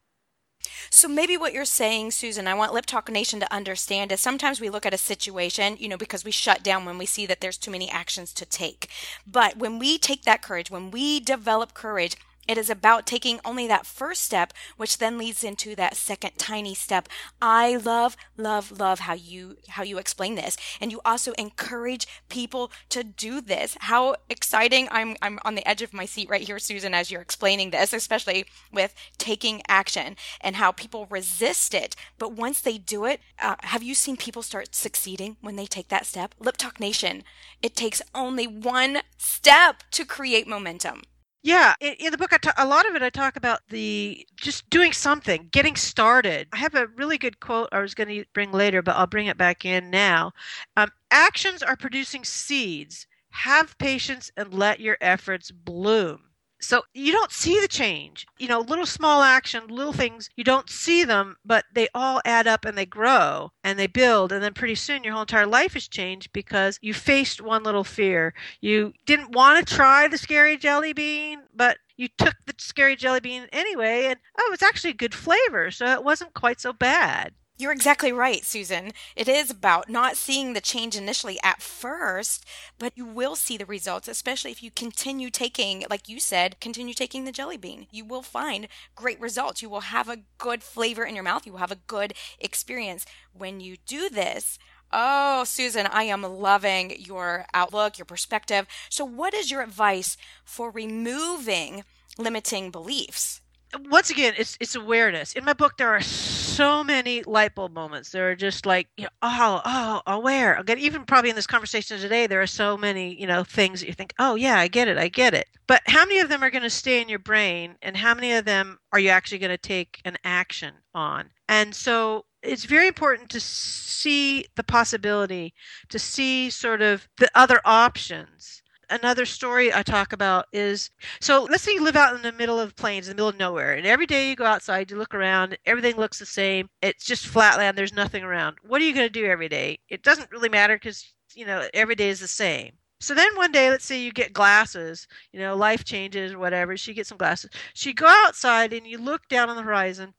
So 0.90 1.09
maybe 1.09 1.37
what 1.37 1.52
you're 1.52 1.64
saying, 1.64 2.12
Susan, 2.12 2.47
I 2.47 2.54
want 2.54 2.73
Lip 2.73 2.87
Talk 2.87 3.11
Nation 3.11 3.40
to 3.40 3.52
understand 3.52 4.12
is 4.12 4.21
sometimes 4.21 4.61
we 4.61 4.71
look 4.71 4.87
at 4.87 4.94
a 4.94 4.99
situation, 4.99 5.76
you 5.78 5.88
know, 5.88 5.97
because 5.97 6.25
we 6.25 6.30
shut 6.30 6.62
down 6.62 6.85
when 6.85 6.99
we 6.99 7.06
see 7.06 7.26
that 7.26 7.40
there's 7.40 7.59
too 7.59 7.71
many 7.71 7.90
actions 7.90 8.33
to 8.35 8.47
take. 8.47 8.88
But 9.26 9.56
when 9.56 9.78
we 9.78 9.99
take 9.99 10.23
that 10.23 10.42
courage, 10.42 10.71
when 10.71 10.90
we 10.90 11.21
develop 11.21 11.75
courage, 11.75 12.16
it 12.47 12.59
is 12.59 12.71
about 12.71 13.07
taking 13.07 13.41
only 13.45 13.67
that 13.67 13.87
first 13.87 14.23
step, 14.23 14.53
which 14.77 14.99
then 14.99 15.19
leads 15.19 15.45
into 15.45 15.75
that 15.77 15.97
second 15.97 16.33
tiny 16.39 16.75
step. 16.75 17.09
I 17.41 17.77
love, 17.77 18.17
love, 18.37 18.79
love 18.79 19.01
how 19.01 19.15
you, 19.15 19.57
how 19.69 19.83
you 19.83 19.99
explain 19.99 20.35
this. 20.35 20.57
And 20.81 20.93
you 20.93 21.01
also 21.05 21.33
encourage 21.33 22.07
people 22.29 22.71
to 22.91 23.05
do 23.05 23.41
this. 23.41 23.77
How 23.81 24.17
exciting. 24.29 24.89
I'm, 24.91 25.17
I'm 25.23 25.39
on 25.45 25.55
the 25.55 25.67
edge 25.69 25.83
of 25.83 25.93
my 25.93 26.05
seat 26.05 26.29
right 26.29 26.43
here, 26.43 26.59
Susan, 26.59 26.95
as 26.95 27.11
you're 27.11 27.23
explaining 27.23 27.71
this, 27.71 27.93
especially 27.93 28.47
with 28.73 28.95
taking 29.19 29.63
action 29.69 30.17
and 30.41 30.57
how 30.57 30.73
people 30.73 31.07
resist 31.11 31.75
it. 31.75 31.97
But 32.19 32.33
once 32.33 32.61
they 32.61 32.79
do 32.79 33.05
it, 33.05 33.21
uh, 33.41 33.57
have 33.61 33.83
you 33.83 33.95
seen 33.95 34.17
people 34.17 34.43
start 34.43 34.75
succeeding 34.75 35.37
when 35.41 35.57
they 35.57 35.67
take 35.67 35.89
that 35.89 36.07
step? 36.07 36.35
Lip 36.39 36.57
Talk 36.57 36.81
Nation, 36.81 37.25
it 37.63 37.75
takes 37.75 38.03
only 38.15 38.47
one 38.47 38.99
step 39.17 39.83
to 39.93 40.05
create 40.05 40.47
momentum. 40.47 41.03
Yeah, 41.45 41.75
in, 41.81 41.93
in 42.01 42.11
the 42.11 42.19
book, 42.19 42.33
a 42.57 42.67
lot 42.67 42.89
of 42.89 42.97
it 42.97 43.03
I 43.03 43.11
talk 43.11 43.37
about 43.37 43.61
the 43.69 44.27
just 44.37 44.69
doing 44.71 44.93
something, 44.93 45.49
getting 45.53 45.77
started. 45.77 46.49
I 46.53 46.57
have 46.57 46.75
a 46.75 46.89
really 46.89 47.19
good 47.19 47.39
quote 47.39 47.69
I 47.71 47.79
was 47.81 47.95
going 47.95 48.09
to 48.09 48.25
bring 48.33 48.51
later, 48.51 48.83
but 48.83 48.97
I'll 48.97 49.07
bring 49.07 49.27
it 49.27 49.39
back 49.39 49.65
in 49.65 49.91
now. 49.91 50.33
Um, 50.77 50.91
actions 51.13 51.63
are 51.63 51.77
producing 51.77 52.25
seeds. 52.25 53.07
Have 53.31 53.79
patience 53.79 54.33
and 54.37 54.53
let 54.55 54.81
your 54.81 54.97
efforts 55.01 55.51
bloom. 55.53 56.31
So 56.64 56.83
you 56.94 57.12
don't 57.12 57.30
see 57.30 57.61
the 57.61 57.68
change. 57.68 58.26
You 58.38 58.49
know, 58.49 58.61
little 58.61 58.87
small 58.87 59.23
action, 59.23 59.66
little 59.68 59.92
things, 59.92 60.30
you 60.35 60.44
don't 60.44 60.71
see 60.71 61.04
them, 61.04 61.37
but 61.44 61.66
they 61.75 61.88
all 61.94 62.23
add 62.25 62.47
up 62.47 62.64
and 62.64 62.76
they 62.76 62.87
grow 62.87 63.52
and 63.62 63.78
they 63.78 63.87
build. 63.87 64.33
And 64.33 64.42
then 64.42 64.54
pretty 64.54 64.75
soon 64.75 65.04
your 65.04 65.12
whole 65.12 65.23
entire 65.23 65.47
life 65.47 65.75
has 65.75 65.87
changed 65.87 66.33
because 66.33 66.78
you 66.80 66.94
faced 66.94 67.42
one 67.42 67.64
little 67.64 67.85
fear. 67.85 68.33
You 68.62 68.94
didn't 69.04 69.35
want 69.35 69.66
to 69.66 69.75
try 69.75 70.09
the 70.09 70.16
scary 70.16 70.56
jelly 70.56 70.94
bean, 70.94 71.42
but 71.54 71.76
you 71.99 72.09
took 72.09 72.35
the 72.47 72.54
scary 72.56 72.97
jelly 72.97 73.21
bean 73.21 73.47
anyway. 73.52 74.06
And 74.06 74.18
oh, 74.38 74.50
it's 74.54 74.62
actually 74.62 74.90
a 74.90 74.94
good 74.94 75.14
flavor. 75.14 75.71
So 75.71 75.85
it 75.87 76.02
wasn't 76.02 76.33
quite 76.33 76.61
so 76.61 76.73
bad. 76.73 77.35
You're 77.57 77.71
exactly 77.71 78.13
right, 78.13 78.45
Susan. 78.45 78.91
It 79.15 79.29
is 79.29 79.49
about 79.49 79.89
not 79.89 80.17
seeing 80.17 80.55
the 80.55 80.61
change 80.61 80.97
initially 80.97 81.39
at 81.45 81.63
first, 81.63 82.45
but 82.81 82.93
you 82.97 83.05
will 83.07 83.37
see 83.37 83.57
the 83.57 83.65
results, 83.65 84.09
especially 84.09 84.51
if 84.51 84.61
you 84.61 84.73
continue 84.73 85.31
taking, 85.31 85.85
like 85.89 86.09
you 86.09 86.19
said, 86.19 86.59
continue 86.61 86.95
taking 86.95 87.25
the 87.25 87.31
jelly 87.31 87.57
bean. 87.57 87.87
You 87.93 88.05
will 88.05 88.23
find 88.23 88.67
great 88.97 89.21
results. 89.21 89.63
You 89.63 89.69
will 89.69 89.83
have 89.83 90.09
a 90.09 90.23
good 90.37 90.65
flavor 90.65 91.05
in 91.05 91.15
your 91.15 91.23
mouth. 91.23 91.47
You 91.47 91.53
will 91.53 91.61
have 91.61 91.71
a 91.71 91.77
good 91.87 92.15
experience. 92.41 93.07
When 93.33 93.61
you 93.61 93.77
do 93.87 94.09
this, 94.09 94.59
Oh, 94.97 95.43
Susan, 95.45 95.87
I 95.87 96.05
am 96.05 96.23
loving 96.23 96.95
your 97.01 97.47
outlook, 97.53 97.99
your 97.99 98.05
perspective. 98.05 98.67
So, 98.89 99.05
what 99.05 99.35
is 99.35 99.51
your 99.51 99.63
advice 99.63 100.17
for 100.45 100.71
removing 100.71 101.83
limiting 102.17 102.71
beliefs? 102.71 103.41
Once 103.88 104.11
again, 104.11 104.35
it's 104.37 104.57
it's 104.61 104.75
awareness. 104.75 105.33
In 105.33 105.45
my 105.45 105.52
book, 105.52 105.76
there 105.76 105.90
are 105.90 106.00
so 106.00 106.85
many 106.85 107.23
light 107.25 107.54
bulb 107.54 107.73
moments. 107.73 108.11
There 108.11 108.31
are 108.31 108.37
just 108.37 108.66
like, 108.66 108.88
you 108.97 109.04
know, 109.04 109.11
oh, 109.23 109.61
oh, 109.64 110.02
aware. 110.07 110.54
Again, 110.54 110.78
even 110.78 111.04
probably 111.04 111.31
in 111.31 111.37
this 111.37 111.47
conversation 111.47 111.99
today, 111.99 112.26
there 112.26 112.43
are 112.43 112.47
so 112.47 112.76
many, 112.76 113.19
you 113.21 113.26
know, 113.26 113.45
things 113.45 113.81
that 113.81 113.87
you 113.87 113.93
think, 113.93 114.14
oh 114.19 114.35
yeah, 114.35 114.59
I 114.59 114.69
get 114.69 114.88
it, 114.88 114.99
I 114.99 115.09
get 115.09 115.35
it. 115.35 115.49
But 115.66 115.83
how 115.87 116.04
many 116.04 116.21
of 116.21 116.28
them 116.28 116.43
are 116.43 116.50
going 116.50 116.62
to 116.62 116.71
stay 116.71 117.00
in 117.00 117.09
your 117.09 117.19
brain, 117.19 117.76
and 117.83 117.97
how 117.97 118.14
many 118.14 118.33
of 118.33 118.45
them 118.45 118.78
are 118.93 118.99
you 118.99 119.11
actually 119.11 119.38
going 119.38 119.50
to 119.50 119.59
take 119.59 120.00
an 120.04 120.16
action 120.25 120.75
on? 120.95 121.31
And 121.49 121.75
so 121.75 122.26
it's 122.43 122.64
very 122.64 122.87
important 122.87 123.31
to 123.31 123.40
see 123.40 124.45
the 124.57 124.64
possibility, 124.64 125.54
to 125.88 125.99
see 125.99 126.50
sort 126.50 126.83
of 126.83 127.09
the 127.19 127.31
other 127.35 127.61
options 127.64 128.62
another 128.91 129.26
story 129.26 129.73
I 129.73 129.83
talk 129.83 130.12
about 130.12 130.47
is 130.53 130.91
so 131.21 131.45
let's 131.45 131.62
say 131.62 131.73
you 131.73 131.83
live 131.83 131.97
out 131.97 132.14
in 132.14 132.23
the 132.23 132.33
middle 132.33 132.59
of 132.59 132.76
plains, 132.76 133.09
in 133.09 133.12
the 133.12 133.14
middle 133.14 133.29
of 133.29 133.38
nowhere, 133.38 133.75
and 133.75 133.87
every 133.87 134.07
day 134.07 134.29
you 134.31 134.37
go 134.37 134.45
outside, 134.45 134.91
you 134.91 134.97
look 134.97 135.14
around, 135.14 135.59
everything 135.67 135.97
looks 135.97 136.19
the 136.19 136.26
same. 136.26 136.69
It's 136.83 137.05
just 137.05 137.26
flat 137.26 137.59
land, 137.59 137.76
there's 137.76 137.93
nothing 137.93 138.23
around. 138.23 138.57
What 138.62 138.81
are 138.81 138.85
you 138.85 138.95
going 138.95 139.07
to 139.07 139.12
do 139.12 139.26
every 139.26 139.49
day? 139.49 139.79
It 139.88 140.03
doesn't 140.03 140.31
really 140.31 140.49
matter 140.49 140.76
because, 140.76 141.14
you 141.35 141.47
know, 141.47 141.67
every 141.75 141.95
day 141.95 142.09
is 142.09 142.21
the 142.21 142.29
same. 142.29 142.73
So 143.00 143.14
then 143.14 143.37
one 143.37 143.53
day, 143.53 143.71
let's 143.71 143.85
say 143.85 144.00
you 144.00 144.12
get 144.12 144.33
glasses, 144.33 145.07
you 145.33 145.41
know, 145.41 145.55
life 145.57 145.85
changes 145.85 146.35
whatever. 146.35 146.76
She 146.76 146.95
gets 146.95 147.11
some 147.11 147.19
glasses. 147.19 147.50
She 147.75 147.93
go 147.93 148.07
outside 148.07 148.73
and 148.73 148.87
you 148.87 148.99
look 148.99 149.29
down 149.29 149.50
on 149.50 149.57
the 149.57 149.62
horizon, 149.62 150.14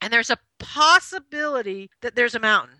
and 0.00 0.12
there's 0.12 0.30
a 0.30 0.38
possibility 0.60 1.90
that 2.00 2.14
there's 2.14 2.36
a 2.36 2.40
mountain. 2.40 2.76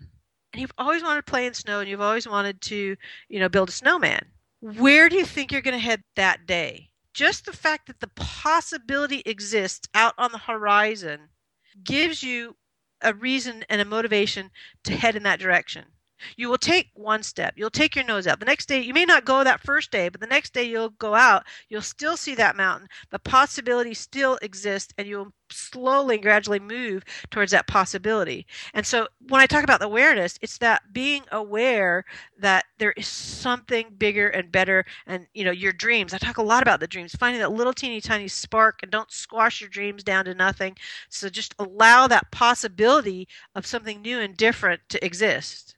And 0.53 0.61
you've 0.61 0.71
always 0.77 1.03
wanted 1.03 1.25
to 1.25 1.31
play 1.31 1.45
in 1.45 1.53
snow, 1.53 1.79
and 1.79 1.89
you've 1.89 2.01
always 2.01 2.27
wanted 2.27 2.61
to, 2.61 2.95
you 3.27 3.39
know, 3.39 3.49
build 3.49 3.69
a 3.69 3.73
snowman 3.73 4.25
where 4.61 5.09
do 5.09 5.15
you 5.17 5.25
think 5.25 5.51
you're 5.51 5.61
going 5.61 5.77
to 5.77 5.79
head 5.79 6.03
that 6.15 6.45
day? 6.45 6.89
Just 7.13 7.45
the 7.45 7.53
fact 7.53 7.87
that 7.87 7.99
the 7.99 8.11
possibility 8.15 9.21
exists 9.25 9.87
out 9.93 10.13
on 10.17 10.31
the 10.31 10.37
horizon 10.37 11.29
gives 11.83 12.23
you 12.23 12.57
a 13.01 13.13
reason 13.13 13.63
and 13.69 13.81
a 13.81 13.85
motivation 13.85 14.51
to 14.83 14.95
head 14.95 15.15
in 15.15 15.23
that 15.23 15.39
direction. 15.39 15.85
You 16.35 16.49
will 16.49 16.57
take 16.57 16.89
one 16.93 17.23
step. 17.23 17.53
You'll 17.55 17.69
take 17.69 17.95
your 17.95 18.05
nose 18.05 18.27
out. 18.27 18.39
The 18.39 18.45
next 18.45 18.67
day, 18.67 18.81
you 18.81 18.93
may 18.93 19.05
not 19.05 19.25
go 19.25 19.43
that 19.43 19.61
first 19.61 19.91
day, 19.91 20.09
but 20.09 20.21
the 20.21 20.27
next 20.27 20.53
day 20.53 20.63
you'll 20.63 20.89
go 20.89 21.15
out. 21.15 21.45
You'll 21.69 21.81
still 21.81 22.17
see 22.17 22.35
that 22.35 22.55
mountain. 22.55 22.87
The 23.09 23.19
possibility 23.19 23.93
still 23.93 24.37
exists, 24.41 24.93
and 24.97 25.07
you'll 25.07 25.33
slowly 25.51 26.15
and 26.15 26.23
gradually 26.23 26.59
move 26.59 27.03
towards 27.31 27.51
that 27.51 27.67
possibility. 27.67 28.45
And 28.73 28.85
so 28.85 29.07
when 29.27 29.41
I 29.41 29.45
talk 29.47 29.63
about 29.63 29.81
awareness, 29.83 30.37
it's 30.41 30.57
that 30.59 30.93
being 30.93 31.23
aware 31.31 32.05
that 32.39 32.65
there 32.77 32.93
is 32.93 33.07
something 33.07 33.87
bigger 33.97 34.27
and 34.29 34.51
better 34.51 34.85
and 35.07 35.27
you 35.33 35.43
know 35.43 35.51
your 35.51 35.73
dreams. 35.73 36.13
I 36.13 36.17
talk 36.17 36.37
a 36.37 36.43
lot 36.43 36.63
about 36.63 36.79
the 36.79 36.87
dreams, 36.87 37.15
finding 37.15 37.41
that 37.41 37.51
little 37.51 37.73
teeny 37.73 38.01
tiny 38.01 38.27
spark 38.27 38.79
and 38.83 38.91
don't 38.91 39.11
squash 39.11 39.61
your 39.61 39.69
dreams 39.69 40.03
down 40.03 40.25
to 40.25 40.33
nothing. 40.33 40.77
So 41.09 41.29
just 41.29 41.55
allow 41.59 42.07
that 42.07 42.31
possibility 42.31 43.27
of 43.55 43.65
something 43.65 44.01
new 44.01 44.19
and 44.19 44.35
different 44.37 44.81
to 44.89 45.03
exist. 45.03 45.75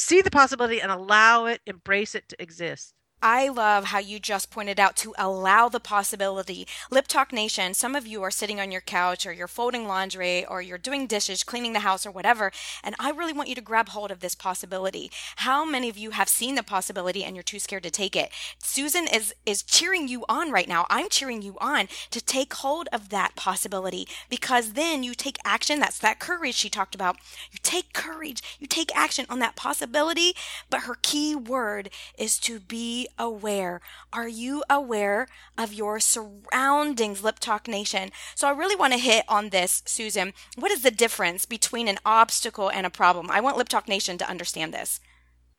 See 0.00 0.22
the 0.22 0.30
possibility 0.30 0.80
and 0.80 0.90
allow 0.90 1.46
it, 1.46 1.60
embrace 1.66 2.14
it 2.14 2.28
to 2.30 2.42
exist. 2.42 2.94
I 3.22 3.48
love 3.48 3.86
how 3.86 3.98
you 3.98 4.18
just 4.18 4.50
pointed 4.50 4.80
out 4.80 4.96
to 4.96 5.14
allow 5.18 5.68
the 5.68 5.78
possibility. 5.78 6.66
Lip 6.90 7.06
Talk 7.06 7.34
Nation, 7.34 7.74
some 7.74 7.94
of 7.94 8.06
you 8.06 8.22
are 8.22 8.30
sitting 8.30 8.58
on 8.58 8.72
your 8.72 8.80
couch 8.80 9.26
or 9.26 9.32
you're 9.32 9.46
folding 9.46 9.86
laundry 9.86 10.46
or 10.46 10.62
you're 10.62 10.78
doing 10.78 11.06
dishes, 11.06 11.44
cleaning 11.44 11.74
the 11.74 11.80
house 11.80 12.06
or 12.06 12.10
whatever, 12.10 12.50
and 12.82 12.94
I 12.98 13.10
really 13.10 13.34
want 13.34 13.50
you 13.50 13.54
to 13.56 13.60
grab 13.60 13.90
hold 13.90 14.10
of 14.10 14.20
this 14.20 14.34
possibility. 14.34 15.10
How 15.36 15.66
many 15.66 15.90
of 15.90 15.98
you 15.98 16.12
have 16.12 16.30
seen 16.30 16.54
the 16.54 16.62
possibility 16.62 17.22
and 17.22 17.36
you're 17.36 17.42
too 17.42 17.58
scared 17.58 17.82
to 17.82 17.90
take 17.90 18.16
it? 18.16 18.30
Susan 18.58 19.06
is 19.06 19.34
is 19.44 19.62
cheering 19.62 20.08
you 20.08 20.24
on 20.26 20.50
right 20.50 20.68
now. 20.68 20.86
I'm 20.88 21.10
cheering 21.10 21.42
you 21.42 21.58
on 21.60 21.88
to 22.10 22.24
take 22.24 22.54
hold 22.54 22.88
of 22.90 23.10
that 23.10 23.36
possibility 23.36 24.08
because 24.30 24.72
then 24.72 25.02
you 25.02 25.12
take 25.12 25.36
action. 25.44 25.78
That's 25.78 25.98
that 25.98 26.20
courage 26.20 26.54
she 26.54 26.70
talked 26.70 26.94
about. 26.94 27.16
You 27.52 27.58
take 27.62 27.92
courage, 27.92 28.42
you 28.58 28.66
take 28.66 28.96
action 28.96 29.26
on 29.28 29.40
that 29.40 29.56
possibility, 29.56 30.32
but 30.70 30.82
her 30.82 30.96
key 31.02 31.34
word 31.34 31.90
is 32.16 32.38
to 32.38 32.60
be 32.60 33.08
aware? 33.18 33.80
Are 34.12 34.28
you 34.28 34.62
aware 34.68 35.28
of 35.56 35.72
your 35.72 36.00
surroundings, 36.00 37.22
Lip 37.22 37.38
Talk 37.38 37.68
Nation? 37.68 38.10
So 38.34 38.48
I 38.48 38.52
really 38.52 38.76
want 38.76 38.92
to 38.92 38.98
hit 38.98 39.24
on 39.28 39.50
this, 39.50 39.82
Susan. 39.86 40.32
What 40.56 40.70
is 40.70 40.82
the 40.82 40.90
difference 40.90 41.46
between 41.46 41.88
an 41.88 41.98
obstacle 42.04 42.70
and 42.70 42.86
a 42.86 42.90
problem? 42.90 43.30
I 43.30 43.40
want 43.40 43.56
Lip 43.56 43.68
Talk 43.68 43.88
Nation 43.88 44.18
to 44.18 44.28
understand 44.28 44.74
this. 44.74 45.00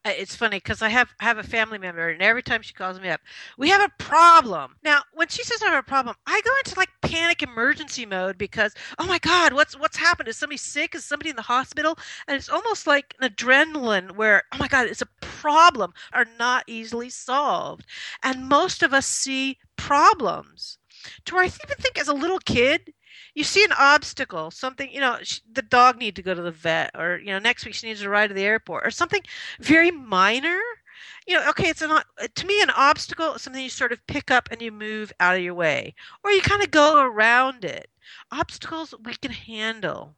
It's 0.03 0.35
funny 0.35 0.57
because 0.57 0.81
I 0.81 0.89
have 0.89 1.13
have 1.19 1.37
a 1.37 1.43
family 1.43 1.77
member, 1.77 2.09
and 2.09 2.23
every 2.23 2.41
time 2.41 2.63
she 2.63 2.73
calls 2.73 2.99
me 2.99 3.09
up, 3.09 3.21
we 3.57 3.69
have 3.69 3.81
a 3.83 4.03
problem. 4.03 4.75
Now, 4.83 5.03
when 5.13 5.27
she 5.27 5.43
says 5.43 5.61
I 5.61 5.67
have 5.67 5.83
a 5.83 5.87
problem, 5.87 6.15
I 6.25 6.41
go 6.43 6.51
into 6.57 6.75
like 6.75 6.89
panic 7.03 7.43
emergency 7.43 8.07
mode 8.07 8.35
because 8.37 8.73
oh 8.97 9.05
my 9.05 9.19
god, 9.19 9.53
what's 9.53 9.77
what's 9.77 9.97
happened? 9.97 10.27
Is 10.27 10.37
somebody 10.37 10.57
sick? 10.57 10.95
Is 10.95 11.05
somebody 11.05 11.29
in 11.29 11.35
the 11.35 11.43
hospital? 11.43 11.99
And 12.27 12.35
it's 12.35 12.49
almost 12.49 12.87
like 12.87 13.13
an 13.21 13.29
adrenaline 13.29 14.15
where 14.15 14.41
oh 14.51 14.57
my 14.57 14.67
god, 14.67 14.87
it's 14.87 15.03
a 15.03 15.09
problem 15.21 15.93
are 16.13 16.25
not 16.39 16.63
easily 16.65 17.11
solved, 17.11 17.85
and 18.23 18.49
most 18.49 18.81
of 18.81 18.95
us 18.95 19.05
see 19.05 19.59
problems 19.75 20.79
to 21.25 21.35
where 21.35 21.43
I 21.43 21.47
even 21.47 21.77
think 21.77 21.99
as 21.99 22.07
a 22.07 22.13
little 22.13 22.39
kid 22.39 22.93
you 23.33 23.43
see 23.43 23.63
an 23.63 23.71
obstacle, 23.77 24.51
something, 24.51 24.91
you 24.91 24.99
know, 24.99 25.17
the 25.51 25.61
dog 25.61 25.97
need 25.97 26.15
to 26.17 26.21
go 26.23 26.33
to 26.33 26.41
the 26.41 26.51
vet, 26.51 26.91
or 26.95 27.17
you 27.19 27.27
know, 27.27 27.39
next 27.39 27.65
week 27.65 27.75
she 27.75 27.87
needs 27.87 28.01
to 28.01 28.09
ride 28.09 28.27
to 28.27 28.33
the 28.33 28.43
airport, 28.43 28.85
or 28.85 28.91
something 28.91 29.21
very 29.59 29.91
minor. 29.91 30.59
You 31.27 31.35
know, 31.35 31.49
okay, 31.49 31.69
it's 31.69 31.81
not 31.81 32.05
to 32.35 32.45
me 32.45 32.61
an 32.61 32.69
obstacle 32.71 33.33
is 33.33 33.41
something 33.41 33.63
you 33.63 33.69
sort 33.69 33.91
of 33.91 34.05
pick 34.07 34.29
up 34.31 34.49
and 34.51 34.61
you 34.61 34.71
move 34.71 35.11
out 35.19 35.35
of 35.35 35.41
your 35.41 35.53
way, 35.53 35.95
or 36.23 36.31
you 36.31 36.41
kind 36.41 36.63
of 36.63 36.71
go 36.71 37.01
around 37.01 37.65
it. 37.65 37.89
Obstacles 38.31 38.93
we 39.03 39.15
can 39.15 39.31
handle. 39.31 40.15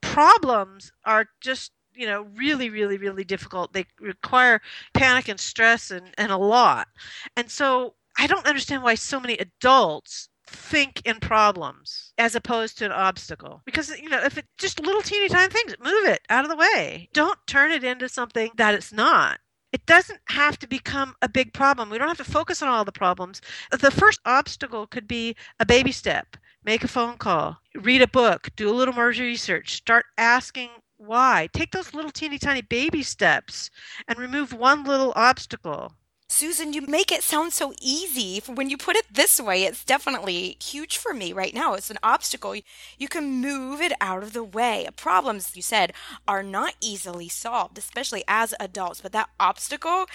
Problems 0.00 0.92
are 1.04 1.28
just 1.40 1.72
you 1.94 2.06
know 2.06 2.22
really 2.34 2.70
really 2.70 2.96
really 2.96 3.24
difficult 3.24 3.72
they 3.74 3.84
require 4.00 4.62
panic 4.94 5.28
and 5.28 5.38
stress 5.38 5.90
and, 5.90 6.14
and 6.16 6.32
a 6.32 6.36
lot 6.38 6.88
and 7.36 7.50
so 7.50 7.94
i 8.18 8.26
don't 8.26 8.46
understand 8.46 8.82
why 8.82 8.94
so 8.94 9.20
many 9.20 9.36
adults 9.36 10.29
think 10.50 11.02
in 11.04 11.20
problems 11.20 12.12
as 12.18 12.34
opposed 12.34 12.78
to 12.78 12.84
an 12.84 12.92
obstacle. 12.92 13.62
Because, 13.64 13.90
you 13.98 14.08
know, 14.08 14.22
if 14.22 14.36
it's 14.36 14.48
just 14.58 14.80
little 14.80 15.02
teeny 15.02 15.28
tiny 15.28 15.52
things, 15.52 15.74
move 15.82 16.04
it 16.04 16.20
out 16.28 16.44
of 16.44 16.50
the 16.50 16.56
way. 16.56 17.08
Don't 17.12 17.38
turn 17.46 17.70
it 17.70 17.84
into 17.84 18.08
something 18.08 18.50
that 18.56 18.74
it's 18.74 18.92
not. 18.92 19.40
It 19.72 19.86
doesn't 19.86 20.20
have 20.30 20.58
to 20.58 20.66
become 20.66 21.14
a 21.22 21.28
big 21.28 21.52
problem. 21.52 21.90
We 21.90 21.98
don't 21.98 22.08
have 22.08 22.26
to 22.26 22.32
focus 22.32 22.60
on 22.60 22.68
all 22.68 22.84
the 22.84 22.90
problems. 22.90 23.40
The 23.70 23.92
first 23.92 24.20
obstacle 24.24 24.86
could 24.86 25.06
be 25.06 25.36
a 25.60 25.66
baby 25.66 25.92
step. 25.92 26.36
Make 26.64 26.84
a 26.84 26.88
phone 26.88 27.16
call, 27.16 27.58
read 27.74 28.02
a 28.02 28.08
book, 28.08 28.50
do 28.56 28.68
a 28.68 28.74
little 28.74 28.92
more 28.92 29.06
research, 29.06 29.76
start 29.76 30.04
asking 30.18 30.70
why. 30.98 31.48
Take 31.54 31.70
those 31.70 31.94
little 31.94 32.10
teeny 32.10 32.38
tiny 32.38 32.60
baby 32.60 33.02
steps 33.02 33.70
and 34.06 34.18
remove 34.18 34.52
one 34.52 34.84
little 34.84 35.12
obstacle. 35.16 35.94
Susan, 36.32 36.72
you 36.72 36.82
make 36.82 37.10
it 37.10 37.24
sound 37.24 37.52
so 37.52 37.74
easy. 37.82 38.40
When 38.46 38.70
you 38.70 38.78
put 38.78 38.94
it 38.94 39.04
this 39.12 39.40
way, 39.40 39.64
it's 39.64 39.84
definitely 39.84 40.56
huge 40.62 40.96
for 40.96 41.12
me 41.12 41.32
right 41.32 41.52
now. 41.52 41.74
It's 41.74 41.90
an 41.90 41.98
obstacle. 42.04 42.54
You 42.98 43.08
can 43.08 43.40
move 43.40 43.80
it 43.80 43.92
out 44.00 44.22
of 44.22 44.32
the 44.32 44.44
way. 44.44 44.88
Problems, 44.94 45.56
you 45.56 45.60
said, 45.60 45.92
are 46.28 46.44
not 46.44 46.74
easily 46.80 47.28
solved, 47.28 47.78
especially 47.78 48.22
as 48.28 48.54
adults. 48.60 49.00
But 49.00 49.10
that 49.10 49.30
obstacle, 49.40 50.06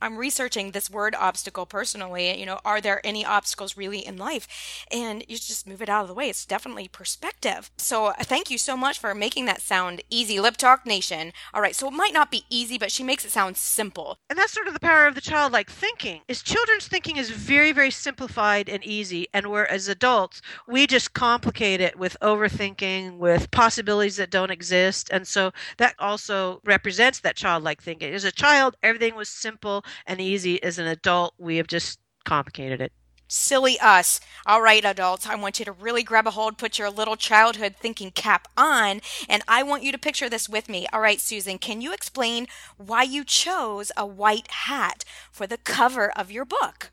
I'm 0.00 0.16
researching 0.16 0.70
this 0.70 0.90
word 0.90 1.14
obstacle 1.14 1.66
personally. 1.66 2.38
You 2.38 2.46
know, 2.46 2.60
are 2.64 2.80
there 2.80 3.00
any 3.04 3.24
obstacles 3.24 3.76
really 3.76 3.98
in 3.98 4.16
life? 4.16 4.86
And 4.90 5.24
you 5.28 5.36
just 5.36 5.66
move 5.66 5.82
it 5.82 5.88
out 5.88 6.02
of 6.02 6.08
the 6.08 6.14
way. 6.14 6.28
It's 6.28 6.46
definitely 6.46 6.88
perspective. 6.88 7.70
So 7.76 8.06
uh, 8.06 8.14
thank 8.20 8.50
you 8.50 8.58
so 8.58 8.76
much 8.76 8.98
for 8.98 9.14
making 9.14 9.46
that 9.46 9.60
sound 9.60 10.02
easy. 10.10 10.40
Lip 10.40 10.56
Talk 10.56 10.86
Nation. 10.86 11.32
All 11.52 11.60
right, 11.60 11.74
so 11.74 11.88
it 11.88 11.92
might 11.92 12.12
not 12.12 12.30
be 12.30 12.44
easy, 12.50 12.78
but 12.78 12.92
she 12.92 13.02
makes 13.02 13.24
it 13.24 13.30
sound 13.30 13.56
simple. 13.56 14.18
And 14.30 14.38
that's 14.38 14.52
sort 14.52 14.68
of 14.68 14.74
the 14.74 14.80
power 14.80 15.06
of 15.06 15.14
the 15.14 15.20
childlike 15.20 15.70
thinking. 15.70 16.22
Is 16.28 16.42
children's 16.42 16.88
thinking 16.88 17.16
is 17.16 17.30
very, 17.30 17.72
very 17.72 17.90
simplified 17.90 18.68
and 18.68 18.84
easy, 18.84 19.28
and 19.32 19.48
where 19.48 19.70
as 19.70 19.88
adults 19.88 20.40
we 20.66 20.86
just 20.86 21.12
complicate 21.12 21.80
it 21.80 21.98
with 21.98 22.16
overthinking, 22.22 23.18
with 23.18 23.50
possibilities 23.50 24.16
that 24.16 24.30
don't 24.30 24.50
exist, 24.50 25.08
and 25.10 25.26
so 25.26 25.52
that 25.78 25.94
also 25.98 26.60
represents 26.64 27.20
that 27.20 27.36
childlike 27.36 27.82
thinking. 27.82 28.12
As 28.12 28.24
a 28.24 28.32
child, 28.32 28.76
everything 28.82 29.14
was 29.14 29.28
simple 29.28 29.84
and 30.06 30.20
easy. 30.20 30.62
As 30.62 30.78
an 30.78 30.86
adult, 30.86 31.34
we 31.38 31.56
have 31.56 31.66
just 31.66 31.98
complicated 32.24 32.80
it. 32.80 32.92
Silly 33.30 33.78
us. 33.78 34.20
All 34.46 34.62
right, 34.62 34.82
adults, 34.82 35.26
I 35.26 35.34
want 35.34 35.58
you 35.58 35.64
to 35.66 35.72
really 35.72 36.02
grab 36.02 36.26
a 36.26 36.30
hold, 36.30 36.56
put 36.56 36.78
your 36.78 36.88
little 36.88 37.16
childhood 37.16 37.76
thinking 37.78 38.10
cap 38.10 38.48
on, 38.56 39.02
and 39.28 39.42
I 39.46 39.62
want 39.62 39.82
you 39.82 39.92
to 39.92 39.98
picture 39.98 40.30
this 40.30 40.48
with 40.48 40.68
me. 40.68 40.86
All 40.92 41.00
right, 41.00 41.20
Susan, 41.20 41.58
can 41.58 41.82
you 41.82 41.92
explain 41.92 42.46
why 42.78 43.02
you 43.02 43.24
chose 43.24 43.92
a 43.98 44.06
white 44.06 44.50
hat 44.50 45.04
for 45.30 45.46
the 45.46 45.58
cover 45.58 46.10
of 46.16 46.32
your 46.32 46.46
book? 46.46 46.90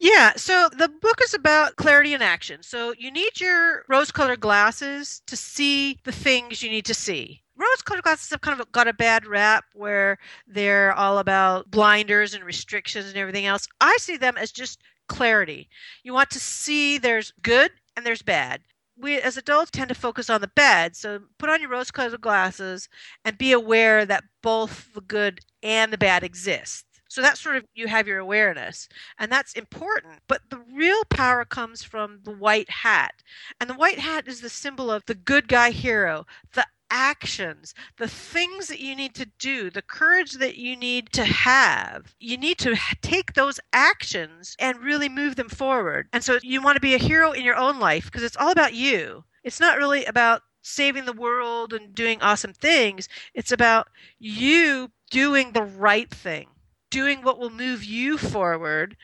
Yeah, 0.00 0.32
so 0.36 0.68
the 0.76 0.88
book 0.88 1.20
is 1.22 1.34
about 1.34 1.76
clarity 1.76 2.12
and 2.12 2.22
action. 2.22 2.62
So 2.62 2.92
you 2.98 3.10
need 3.10 3.40
your 3.40 3.84
rose 3.88 4.10
colored 4.10 4.40
glasses 4.40 5.22
to 5.26 5.36
see 5.36 5.98
the 6.04 6.12
things 6.12 6.62
you 6.62 6.70
need 6.70 6.86
to 6.86 6.94
see 6.94 7.42
rose 7.58 7.82
colored 7.82 8.04
glasses 8.04 8.30
have 8.30 8.40
kind 8.40 8.60
of 8.60 8.70
got 8.72 8.88
a 8.88 8.92
bad 8.92 9.26
rap 9.26 9.64
where 9.74 10.18
they're 10.46 10.92
all 10.92 11.18
about 11.18 11.70
blinders 11.70 12.34
and 12.34 12.44
restrictions 12.44 13.06
and 13.06 13.16
everything 13.16 13.46
else. 13.46 13.66
I 13.80 13.96
see 13.98 14.16
them 14.16 14.36
as 14.36 14.52
just 14.52 14.80
clarity. 15.08 15.68
You 16.04 16.14
want 16.14 16.30
to 16.30 16.40
see 16.40 16.98
there's 16.98 17.32
good 17.42 17.70
and 17.96 18.06
there's 18.06 18.22
bad. 18.22 18.60
We 18.96 19.20
as 19.20 19.36
adults 19.36 19.70
tend 19.70 19.88
to 19.88 19.94
focus 19.94 20.30
on 20.30 20.40
the 20.40 20.50
bad. 20.54 20.96
So 20.96 21.20
put 21.38 21.50
on 21.50 21.60
your 21.60 21.70
rose 21.70 21.90
colored 21.90 22.20
glasses 22.20 22.88
and 23.24 23.38
be 23.38 23.52
aware 23.52 24.04
that 24.06 24.24
both 24.42 24.92
the 24.94 25.00
good 25.00 25.40
and 25.62 25.92
the 25.92 25.98
bad 25.98 26.22
exist. 26.24 26.84
So 27.10 27.22
that's 27.22 27.40
sort 27.40 27.56
of 27.56 27.64
you 27.74 27.86
have 27.88 28.06
your 28.06 28.18
awareness, 28.18 28.86
and 29.18 29.32
that's 29.32 29.54
important. 29.54 30.20
But 30.28 30.42
the 30.50 30.60
real 30.74 31.04
power 31.08 31.44
comes 31.46 31.82
from 31.82 32.20
the 32.22 32.32
white 32.32 32.68
hat. 32.68 33.22
And 33.58 33.68
the 33.70 33.74
white 33.74 33.98
hat 33.98 34.28
is 34.28 34.42
the 34.42 34.50
symbol 34.50 34.90
of 34.90 35.06
the 35.06 35.14
good 35.14 35.48
guy 35.48 35.70
hero, 35.70 36.26
the 36.52 36.66
actions, 36.90 37.74
the 37.96 38.08
things 38.08 38.68
that 38.68 38.80
you 38.80 38.94
need 38.94 39.14
to 39.14 39.26
do, 39.38 39.70
the 39.70 39.82
courage 39.82 40.32
that 40.34 40.56
you 40.56 40.76
need 40.76 41.12
to 41.12 41.24
have. 41.24 42.14
You 42.20 42.36
need 42.36 42.58
to 42.58 42.76
take 43.02 43.34
those 43.34 43.60
actions 43.72 44.56
and 44.58 44.78
really 44.78 45.08
move 45.08 45.36
them 45.36 45.48
forward. 45.48 46.08
And 46.12 46.22
so 46.24 46.38
you 46.42 46.62
want 46.62 46.76
to 46.76 46.80
be 46.80 46.94
a 46.94 46.98
hero 46.98 47.32
in 47.32 47.44
your 47.44 47.56
own 47.56 47.78
life 47.78 48.04
because 48.04 48.22
it's 48.22 48.36
all 48.36 48.50
about 48.50 48.74
you. 48.74 49.24
It's 49.44 49.60
not 49.60 49.78
really 49.78 50.04
about 50.04 50.42
saving 50.62 51.04
the 51.04 51.12
world 51.12 51.72
and 51.72 51.94
doing 51.94 52.20
awesome 52.20 52.52
things. 52.52 53.08
It's 53.34 53.52
about 53.52 53.88
you 54.18 54.90
doing 55.10 55.52
the 55.52 55.62
right 55.62 56.10
thing, 56.10 56.48
doing 56.90 57.22
what 57.22 57.38
will 57.38 57.50
move 57.50 57.84
you 57.84 58.18
forward 58.18 58.96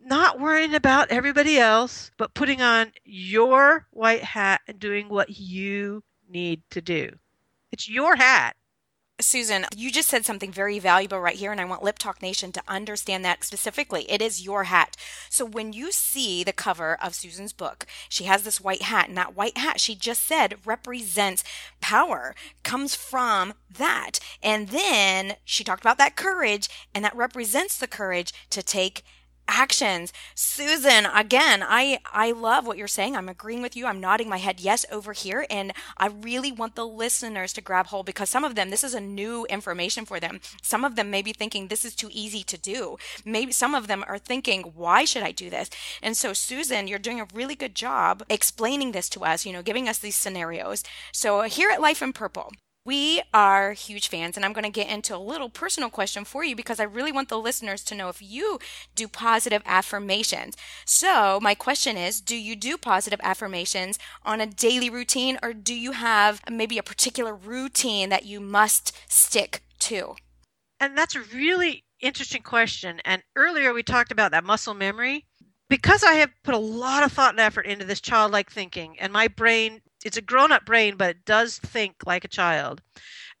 not 0.00 0.40
worrying 0.40 0.74
about 0.74 1.10
everybody 1.10 1.58
else, 1.58 2.10
but 2.16 2.34
putting 2.34 2.62
on 2.62 2.92
your 3.04 3.86
white 3.90 4.22
hat 4.22 4.60
and 4.66 4.78
doing 4.78 5.08
what 5.08 5.38
you 5.38 6.02
need 6.28 6.62
to 6.70 6.80
do. 6.80 7.10
It's 7.72 7.88
your 7.88 8.16
hat. 8.16 8.56
Susan, 9.20 9.66
you 9.76 9.90
just 9.90 10.08
said 10.08 10.24
something 10.24 10.52
very 10.52 10.78
valuable 10.78 11.18
right 11.18 11.34
here, 11.34 11.50
and 11.50 11.60
I 11.60 11.64
want 11.64 11.82
Lip 11.82 11.98
Talk 11.98 12.22
Nation 12.22 12.52
to 12.52 12.62
understand 12.68 13.24
that 13.24 13.42
specifically. 13.42 14.08
It 14.08 14.22
is 14.22 14.44
your 14.44 14.64
hat. 14.64 14.96
So 15.28 15.44
when 15.44 15.72
you 15.72 15.90
see 15.90 16.44
the 16.44 16.52
cover 16.52 16.96
of 17.02 17.16
Susan's 17.16 17.52
book, 17.52 17.84
she 18.08 18.24
has 18.24 18.44
this 18.44 18.60
white 18.60 18.82
hat, 18.82 19.08
and 19.08 19.18
that 19.18 19.34
white 19.34 19.58
hat, 19.58 19.80
she 19.80 19.96
just 19.96 20.22
said, 20.22 20.64
represents 20.64 21.42
power, 21.80 22.36
comes 22.62 22.94
from 22.94 23.54
that. 23.76 24.20
And 24.40 24.68
then 24.68 25.34
she 25.44 25.64
talked 25.64 25.82
about 25.82 25.98
that 25.98 26.14
courage, 26.14 26.68
and 26.94 27.04
that 27.04 27.16
represents 27.16 27.76
the 27.76 27.88
courage 27.88 28.32
to 28.50 28.62
take 28.62 29.02
actions. 29.48 30.12
Susan, 30.34 31.06
again, 31.06 31.64
I 31.66 31.98
I 32.12 32.30
love 32.32 32.66
what 32.66 32.78
you're 32.78 32.86
saying. 32.86 33.16
I'm 33.16 33.28
agreeing 33.28 33.62
with 33.62 33.74
you. 33.76 33.86
I'm 33.86 34.00
nodding 34.00 34.28
my 34.28 34.36
head 34.36 34.60
yes 34.60 34.84
over 34.92 35.12
here 35.12 35.46
and 35.50 35.72
I 35.96 36.08
really 36.08 36.52
want 36.52 36.76
the 36.76 36.86
listeners 36.86 37.52
to 37.54 37.60
grab 37.60 37.86
hold 37.86 38.06
because 38.06 38.30
some 38.30 38.44
of 38.44 38.54
them 38.54 38.70
this 38.70 38.84
is 38.84 38.94
a 38.94 39.00
new 39.00 39.46
information 39.46 40.04
for 40.04 40.20
them. 40.20 40.40
Some 40.62 40.84
of 40.84 40.94
them 40.94 41.10
may 41.10 41.22
be 41.22 41.32
thinking 41.32 41.68
this 41.68 41.84
is 41.84 41.94
too 41.94 42.10
easy 42.12 42.44
to 42.44 42.58
do. 42.58 42.98
Maybe 43.24 43.52
some 43.52 43.74
of 43.74 43.86
them 43.88 44.04
are 44.06 44.18
thinking 44.18 44.62
why 44.74 45.04
should 45.04 45.22
I 45.22 45.32
do 45.32 45.50
this? 45.50 45.70
And 46.02 46.16
so 46.16 46.32
Susan, 46.32 46.86
you're 46.86 46.98
doing 46.98 47.20
a 47.20 47.26
really 47.34 47.54
good 47.54 47.74
job 47.74 48.22
explaining 48.28 48.92
this 48.92 49.08
to 49.10 49.24
us, 49.24 49.46
you 49.46 49.52
know, 49.52 49.62
giving 49.62 49.88
us 49.88 49.98
these 49.98 50.16
scenarios. 50.16 50.84
So 51.12 51.42
here 51.42 51.70
at 51.70 51.80
Life 51.80 52.02
in 52.02 52.12
Purple, 52.12 52.52
We 52.88 53.20
are 53.34 53.72
huge 53.74 54.08
fans, 54.08 54.34
and 54.34 54.46
I'm 54.46 54.54
going 54.54 54.64
to 54.64 54.70
get 54.70 54.88
into 54.88 55.14
a 55.14 55.18
little 55.18 55.50
personal 55.50 55.90
question 55.90 56.24
for 56.24 56.42
you 56.42 56.56
because 56.56 56.80
I 56.80 56.84
really 56.84 57.12
want 57.12 57.28
the 57.28 57.38
listeners 57.38 57.84
to 57.84 57.94
know 57.94 58.08
if 58.08 58.22
you 58.22 58.58
do 58.94 59.06
positive 59.06 59.60
affirmations. 59.66 60.56
So, 60.86 61.38
my 61.42 61.54
question 61.54 61.98
is 61.98 62.22
Do 62.22 62.34
you 62.34 62.56
do 62.56 62.78
positive 62.78 63.20
affirmations 63.22 63.98
on 64.24 64.40
a 64.40 64.46
daily 64.46 64.88
routine, 64.88 65.38
or 65.42 65.52
do 65.52 65.74
you 65.74 65.92
have 65.92 66.40
maybe 66.50 66.78
a 66.78 66.82
particular 66.82 67.34
routine 67.34 68.08
that 68.08 68.24
you 68.24 68.40
must 68.40 68.96
stick 69.06 69.60
to? 69.80 70.14
And 70.80 70.96
that's 70.96 71.14
a 71.14 71.20
really 71.20 71.84
interesting 72.00 72.40
question. 72.40 73.02
And 73.04 73.22
earlier 73.36 73.74
we 73.74 73.82
talked 73.82 74.12
about 74.12 74.30
that 74.30 74.44
muscle 74.44 74.72
memory. 74.72 75.26
Because 75.68 76.02
I 76.02 76.14
have 76.14 76.30
put 76.42 76.54
a 76.54 76.58
lot 76.58 77.02
of 77.02 77.12
thought 77.12 77.34
and 77.34 77.40
effort 77.40 77.66
into 77.66 77.84
this 77.84 78.00
childlike 78.00 78.50
thinking, 78.50 78.98
and 78.98 79.12
my 79.12 79.28
brain, 79.28 79.82
it's 80.04 80.16
a 80.16 80.22
grown 80.22 80.52
up 80.52 80.64
brain, 80.64 80.96
but 80.96 81.10
it 81.10 81.24
does 81.24 81.58
think 81.58 81.96
like 82.06 82.24
a 82.24 82.28
child. 82.28 82.82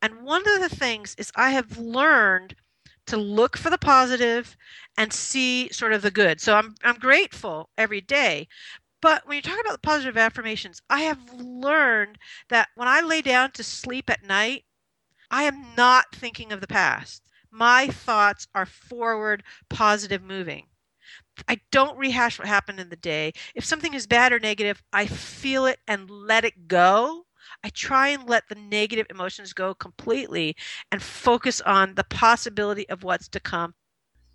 And 0.02 0.22
one 0.22 0.48
of 0.48 0.60
the 0.60 0.74
things 0.74 1.14
is 1.18 1.32
I 1.34 1.50
have 1.50 1.78
learned 1.78 2.54
to 3.06 3.16
look 3.16 3.56
for 3.56 3.70
the 3.70 3.78
positive 3.78 4.56
and 4.96 5.12
see 5.12 5.70
sort 5.72 5.92
of 5.92 6.02
the 6.02 6.10
good. 6.10 6.40
So 6.40 6.54
I'm 6.54 6.74
I'm 6.82 6.98
grateful 6.98 7.70
every 7.78 8.00
day. 8.00 8.48
But 9.00 9.26
when 9.26 9.36
you 9.36 9.42
talk 9.42 9.60
about 9.60 9.72
the 9.72 9.86
positive 9.86 10.16
affirmations, 10.16 10.82
I 10.90 11.02
have 11.02 11.32
learned 11.32 12.18
that 12.48 12.68
when 12.74 12.88
I 12.88 13.00
lay 13.00 13.22
down 13.22 13.52
to 13.52 13.62
sleep 13.62 14.10
at 14.10 14.24
night, 14.24 14.64
I 15.30 15.44
am 15.44 15.74
not 15.76 16.14
thinking 16.14 16.52
of 16.52 16.60
the 16.60 16.66
past. 16.66 17.22
My 17.50 17.86
thoughts 17.86 18.48
are 18.54 18.66
forward, 18.66 19.44
positive 19.68 20.22
moving. 20.22 20.66
I 21.46 21.60
don't 21.70 21.98
rehash 21.98 22.38
what 22.38 22.48
happened 22.48 22.80
in 22.80 22.88
the 22.88 22.96
day. 22.96 23.32
If 23.54 23.64
something 23.64 23.94
is 23.94 24.06
bad 24.06 24.32
or 24.32 24.38
negative, 24.38 24.82
I 24.92 25.06
feel 25.06 25.66
it 25.66 25.80
and 25.86 26.10
let 26.10 26.44
it 26.44 26.68
go. 26.68 27.26
I 27.62 27.70
try 27.70 28.08
and 28.08 28.28
let 28.28 28.48
the 28.48 28.54
negative 28.54 29.06
emotions 29.10 29.52
go 29.52 29.74
completely 29.74 30.56
and 30.92 31.02
focus 31.02 31.60
on 31.60 31.94
the 31.94 32.04
possibility 32.04 32.88
of 32.88 33.02
what's 33.02 33.28
to 33.28 33.40
come. 33.40 33.74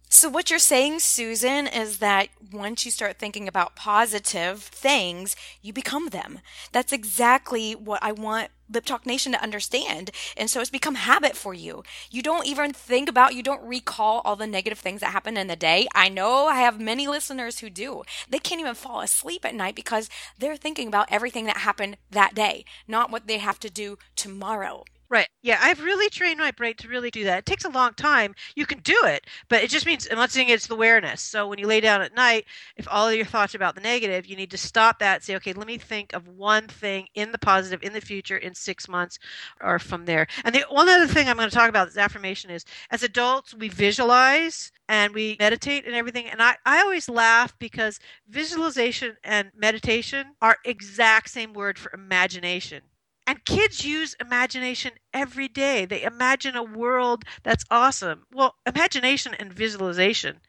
So, 0.10 0.30
what 0.30 0.52
you're 0.52 0.60
saying, 0.60 1.00
Susan, 1.00 1.66
is 1.66 1.98
that 1.98 2.30
once 2.52 2.86
you 2.86 2.92
start 2.92 3.18
thinking 3.18 3.48
about 3.48 3.76
positive 3.76 4.62
things, 4.62 5.36
you 5.64 5.74
become 5.74 6.10
them. 6.10 6.40
That's 6.72 6.94
exactly 6.94 7.74
what 7.74 8.04
I 8.04 8.12
want 8.12 8.52
Lip 8.74 8.86
Talk 8.86 9.06
Nation 9.06 9.32
to 9.34 9.44
understand. 9.44 10.12
And 10.36 10.50
so 10.50 10.62
it's 10.62 10.70
become 10.70 10.96
habit 10.96 11.36
for 11.36 11.54
you. 11.54 11.84
You 12.10 12.22
don't 12.22 12.48
even 12.48 12.74
think 12.74 13.08
about, 13.08 13.36
you 13.36 13.44
don't 13.44 13.64
recall 13.64 14.22
all 14.26 14.36
the 14.36 14.48
negative 14.48 14.80
things 14.80 15.02
that 15.02 15.12
happened 15.12 15.38
in 15.38 15.48
the 15.48 15.56
day. 15.56 15.88
I 15.94 16.10
know 16.10 16.48
I 16.48 16.60
have 16.60 16.80
many 16.80 17.08
listeners 17.08 17.60
who 17.60 17.70
do. 17.70 18.04
They 18.30 18.40
can't 18.40 18.62
even 18.62 18.76
fall 18.76 19.02
asleep 19.02 19.46
at 19.46 19.56
night 19.56 19.76
because 19.76 20.10
they're 20.38 20.58
thinking 20.58 20.88
about 20.88 21.12
everything 21.12 21.46
that 21.46 21.58
happened 21.58 21.98
that 22.12 22.36
day, 22.36 22.66
not 22.88 23.12
what 23.12 23.28
they 23.28 23.38
have 23.38 23.60
to 23.60 23.70
do 23.70 23.98
tomorrow. 24.16 24.84
Right. 25.14 25.28
Yeah, 25.44 25.60
I've 25.62 25.84
really 25.84 26.10
trained 26.10 26.40
my 26.40 26.50
brain 26.50 26.74
to 26.78 26.88
really 26.88 27.12
do 27.12 27.24
that. 27.26 27.38
It 27.38 27.46
takes 27.46 27.66
a 27.66 27.70
long 27.70 27.94
time. 27.94 28.34
You 28.56 28.66
can 28.66 28.80
do 28.80 28.98
it, 29.04 29.28
but 29.48 29.64
it 29.64 29.70
just 29.70 29.86
means 29.86 30.08
I'm 30.10 30.18
not 30.18 30.32
saying 30.32 30.50
it's 30.50 30.66
the 30.66 30.74
awareness. 30.74 31.22
So 31.22 31.48
when 31.48 31.60
you 31.60 31.68
lay 31.68 31.82
down 31.82 32.02
at 32.02 32.16
night, 32.16 32.46
if 32.78 32.88
all 32.90 33.08
of 33.08 33.14
your 33.14 33.26
thoughts 33.26 33.54
about 33.54 33.76
the 33.76 33.82
negative, 33.82 34.26
you 34.26 34.36
need 34.36 34.50
to 34.50 34.58
stop 34.58 34.98
that. 35.00 35.24
Say, 35.24 35.36
okay, 35.36 35.54
let 35.54 35.68
me 35.68 35.78
think 35.78 36.14
of 36.14 36.28
one 36.28 36.68
thing 36.68 37.10
in 37.14 37.32
the 37.32 37.38
positive 37.38 37.84
in 37.84 37.94
the 37.94 38.02
future 38.02 38.38
in 38.38 38.56
six 38.56 38.90
months 38.90 39.20
or 39.62 39.78
from 39.78 40.06
there. 40.06 40.26
And 40.44 40.56
the 40.56 40.66
one 40.70 40.90
other 40.90 41.06
thing 41.08 41.30
I'm 41.30 41.38
going 41.38 41.50
to 41.50 41.56
talk 41.56 41.70
about 41.70 41.88
this 41.90 41.98
affirmation 41.98 42.50
is 42.50 42.66
as 42.90 43.04
adults 43.04 43.54
we 43.54 43.70
visualize 43.70 44.72
and 44.90 45.14
we 45.14 45.38
meditate 45.40 45.86
and 45.86 45.94
everything. 45.94 46.26
And 46.26 46.42
I, 46.42 46.56
I 46.66 46.82
always 46.82 47.08
laugh 47.08 47.54
because 47.60 48.00
visualization 48.28 49.16
and 49.24 49.52
meditation 49.56 50.34
are 50.42 50.58
exact 50.66 51.30
same 51.30 51.54
word 51.54 51.78
for 51.78 51.94
imagination. 51.94 52.82
And 53.26 53.46
kids 53.46 53.86
use 53.86 54.16
imagination 54.20 54.94
every 55.14 55.48
day. 55.48 55.86
They 55.86 56.04
imagine 56.04 56.56
a 56.56 56.64
world 56.64 57.24
that's 57.44 57.64
awesome. 57.72 58.26
Well, 58.34 58.56
imagination 58.66 59.34
and 59.34 59.54
visualization. 59.54 60.42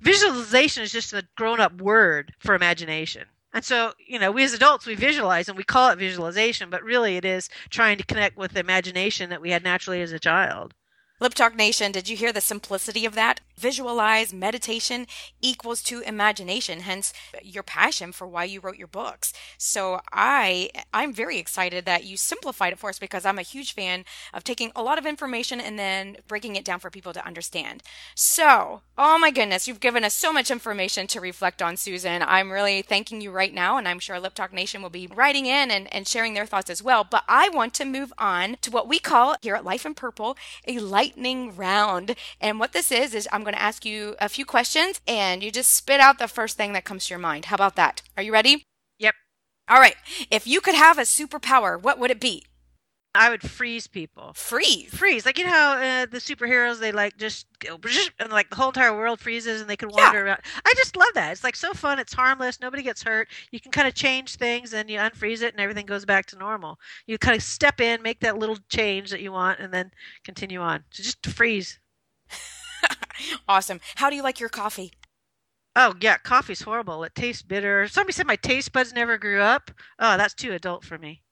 Visualization 0.00 0.82
is 0.82 0.92
just 0.92 1.12
a 1.12 1.26
grown 1.36 1.60
up 1.60 1.80
word 1.80 2.34
for 2.38 2.54
imagination. 2.54 3.26
And 3.52 3.64
so, 3.64 3.92
you 3.98 4.18
know, 4.18 4.30
we 4.30 4.44
as 4.44 4.54
adults, 4.54 4.86
we 4.86 4.94
visualize 4.94 5.48
and 5.48 5.58
we 5.58 5.64
call 5.64 5.90
it 5.90 5.98
visualization, 5.98 6.70
but 6.70 6.82
really 6.82 7.16
it 7.16 7.24
is 7.24 7.50
trying 7.68 7.98
to 7.98 8.04
connect 8.04 8.38
with 8.38 8.52
the 8.52 8.60
imagination 8.60 9.28
that 9.28 9.42
we 9.42 9.50
had 9.50 9.62
naturally 9.62 10.00
as 10.00 10.12
a 10.12 10.18
child. 10.18 10.72
Lip 11.20 11.34
Talk 11.34 11.54
Nation, 11.54 11.92
did 11.92 12.08
you 12.08 12.16
hear 12.16 12.32
the 12.32 12.40
simplicity 12.40 13.04
of 13.04 13.14
that? 13.14 13.40
Visualize 13.62 14.34
meditation 14.34 15.06
equals 15.40 15.82
to 15.84 16.00
imagination, 16.00 16.80
hence 16.80 17.12
your 17.42 17.62
passion 17.62 18.10
for 18.10 18.26
why 18.26 18.42
you 18.42 18.58
wrote 18.58 18.76
your 18.76 18.88
books. 18.88 19.32
So 19.56 20.00
I 20.12 20.70
I'm 20.92 21.12
very 21.12 21.38
excited 21.38 21.84
that 21.84 22.02
you 22.02 22.16
simplified 22.16 22.72
it 22.72 22.80
for 22.80 22.90
us 22.90 22.98
because 22.98 23.24
I'm 23.24 23.38
a 23.38 23.42
huge 23.42 23.72
fan 23.72 24.04
of 24.34 24.42
taking 24.42 24.72
a 24.74 24.82
lot 24.82 24.98
of 24.98 25.06
information 25.06 25.60
and 25.60 25.78
then 25.78 26.16
breaking 26.26 26.56
it 26.56 26.64
down 26.64 26.80
for 26.80 26.90
people 26.90 27.12
to 27.12 27.24
understand. 27.24 27.84
So, 28.16 28.82
oh 28.98 29.16
my 29.18 29.30
goodness, 29.30 29.68
you've 29.68 29.78
given 29.78 30.02
us 30.02 30.14
so 30.14 30.32
much 30.32 30.50
information 30.50 31.06
to 31.06 31.20
reflect 31.20 31.62
on, 31.62 31.76
Susan. 31.76 32.22
I'm 32.26 32.50
really 32.50 32.82
thanking 32.82 33.20
you 33.20 33.30
right 33.30 33.54
now, 33.54 33.76
and 33.78 33.86
I'm 33.86 34.00
sure 34.00 34.18
Lip 34.18 34.34
Talk 34.34 34.52
Nation 34.52 34.82
will 34.82 34.90
be 34.90 35.06
writing 35.06 35.46
in 35.46 35.70
and, 35.70 35.92
and 35.94 36.08
sharing 36.08 36.34
their 36.34 36.46
thoughts 36.46 36.68
as 36.70 36.82
well. 36.82 37.04
But 37.08 37.22
I 37.28 37.48
want 37.48 37.74
to 37.74 37.84
move 37.84 38.12
on 38.18 38.56
to 38.62 38.70
what 38.72 38.88
we 38.88 38.98
call 38.98 39.36
here 39.40 39.54
at 39.54 39.64
Life 39.64 39.86
in 39.86 39.94
Purple 39.94 40.36
a 40.66 40.78
lightning 40.78 41.54
round. 41.54 42.16
And 42.40 42.58
what 42.58 42.72
this 42.72 42.90
is 42.90 43.14
is 43.14 43.28
I'm 43.32 43.42
going 43.42 43.51
going 43.52 43.58
to 43.58 43.62
ask 43.62 43.84
you 43.84 44.16
a 44.18 44.28
few 44.28 44.44
questions 44.44 45.00
and 45.06 45.42
you 45.42 45.50
just 45.50 45.74
spit 45.74 46.00
out 46.00 46.18
the 46.18 46.28
first 46.28 46.56
thing 46.56 46.72
that 46.72 46.84
comes 46.84 47.06
to 47.06 47.10
your 47.10 47.18
mind. 47.18 47.46
How 47.46 47.54
about 47.54 47.76
that? 47.76 48.02
Are 48.16 48.22
you 48.22 48.32
ready? 48.32 48.64
Yep. 48.98 49.14
All 49.68 49.78
right. 49.78 49.96
If 50.30 50.46
you 50.46 50.60
could 50.60 50.74
have 50.74 50.98
a 50.98 51.02
superpower, 51.02 51.80
what 51.80 51.98
would 51.98 52.10
it 52.10 52.20
be? 52.20 52.44
I 53.14 53.28
would 53.28 53.42
freeze 53.42 53.86
people. 53.86 54.32
Freeze. 54.34 54.88
Freeze. 54.94 55.26
Like 55.26 55.38
you 55.38 55.44
know 55.44 55.50
how 55.50 55.72
uh, 55.74 56.06
the 56.06 56.16
superheroes 56.16 56.80
they 56.80 56.92
like 56.92 57.18
just 57.18 57.46
go 57.58 57.78
and 58.18 58.32
like 58.32 58.48
the 58.48 58.56
whole 58.56 58.68
entire 58.68 58.96
world 58.96 59.20
freezes 59.20 59.60
and 59.60 59.68
they 59.68 59.76
can 59.76 59.90
wander 59.90 60.20
yeah. 60.20 60.24
around. 60.24 60.40
I 60.64 60.72
just 60.78 60.96
love 60.96 61.12
that. 61.12 61.32
It's 61.32 61.44
like 61.44 61.56
so 61.56 61.74
fun. 61.74 61.98
It's 61.98 62.14
harmless. 62.14 62.58
Nobody 62.58 62.82
gets 62.82 63.02
hurt. 63.02 63.28
You 63.50 63.60
can 63.60 63.70
kind 63.70 63.86
of 63.86 63.92
change 63.92 64.36
things 64.36 64.72
and 64.72 64.88
you 64.88 64.98
unfreeze 64.98 65.42
it 65.42 65.52
and 65.52 65.60
everything 65.60 65.84
goes 65.84 66.06
back 66.06 66.24
to 66.26 66.38
normal. 66.38 66.78
You 67.06 67.18
kind 67.18 67.36
of 67.36 67.42
step 67.42 67.82
in, 67.82 68.00
make 68.00 68.20
that 68.20 68.38
little 68.38 68.56
change 68.70 69.10
that 69.10 69.20
you 69.20 69.32
want, 69.32 69.60
and 69.60 69.74
then 69.74 69.90
continue 70.24 70.60
on. 70.60 70.82
So 70.90 71.02
just 71.02 71.26
freeze. 71.26 71.78
Awesome. 73.48 73.80
How 73.96 74.10
do 74.10 74.16
you 74.16 74.22
like 74.22 74.40
your 74.40 74.48
coffee? 74.48 74.92
Oh 75.74 75.94
yeah, 76.00 76.18
coffee's 76.18 76.62
horrible. 76.62 77.02
It 77.04 77.14
tastes 77.14 77.42
bitter. 77.42 77.88
Somebody 77.88 78.12
said 78.12 78.26
my 78.26 78.36
taste 78.36 78.72
buds 78.72 78.92
never 78.92 79.16
grew 79.16 79.40
up. 79.40 79.70
Oh, 79.98 80.16
that's 80.16 80.34
too 80.34 80.52
adult 80.52 80.84
for 80.84 80.98
me. 80.98 81.22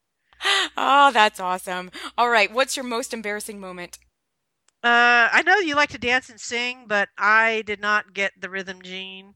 oh, 0.77 1.11
that's 1.13 1.41
awesome. 1.41 1.91
All 2.17 2.31
right, 2.31 2.53
what's 2.53 2.77
your 2.77 2.85
most 2.85 3.13
embarrassing 3.13 3.61
moment? 3.61 3.99
Uh, 4.83 5.29
I 5.31 5.43
know 5.45 5.57
you 5.57 5.75
like 5.75 5.91
to 5.91 5.99
dance 5.99 6.31
and 6.31 6.41
sing, 6.41 6.87
but 6.87 7.11
I 7.19 7.63
did 7.67 7.81
not 7.81 8.15
get 8.15 8.33
the 8.41 8.49
rhythm 8.49 8.81
gene 8.81 9.35